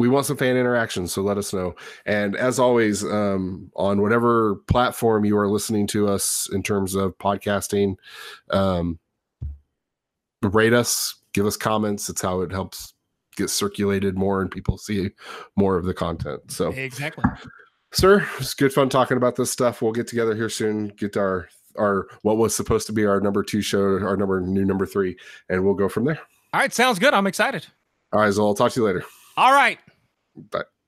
[0.00, 1.06] we want some fan interaction.
[1.06, 1.74] So let us know.
[2.06, 7.18] And as always, um, on whatever platform you are listening to us in terms of
[7.18, 7.96] podcasting,
[8.48, 8.98] um,
[10.40, 12.08] rate us, give us comments.
[12.08, 12.94] It's how it helps
[13.36, 15.10] get circulated more and people see
[15.54, 16.50] more of the content.
[16.50, 17.24] So exactly.
[17.92, 19.82] Sir, it's good fun talking about this stuff.
[19.82, 21.46] We'll get together here soon, get our
[21.78, 25.18] our what was supposed to be our number two show, our number new number three,
[25.50, 26.20] and we'll go from there.
[26.54, 27.12] All right, sounds good.
[27.12, 27.66] I'm excited.
[28.14, 29.04] All right, so I'll talk to you later.
[29.36, 29.78] All right.
[30.50, 30.79] Bye.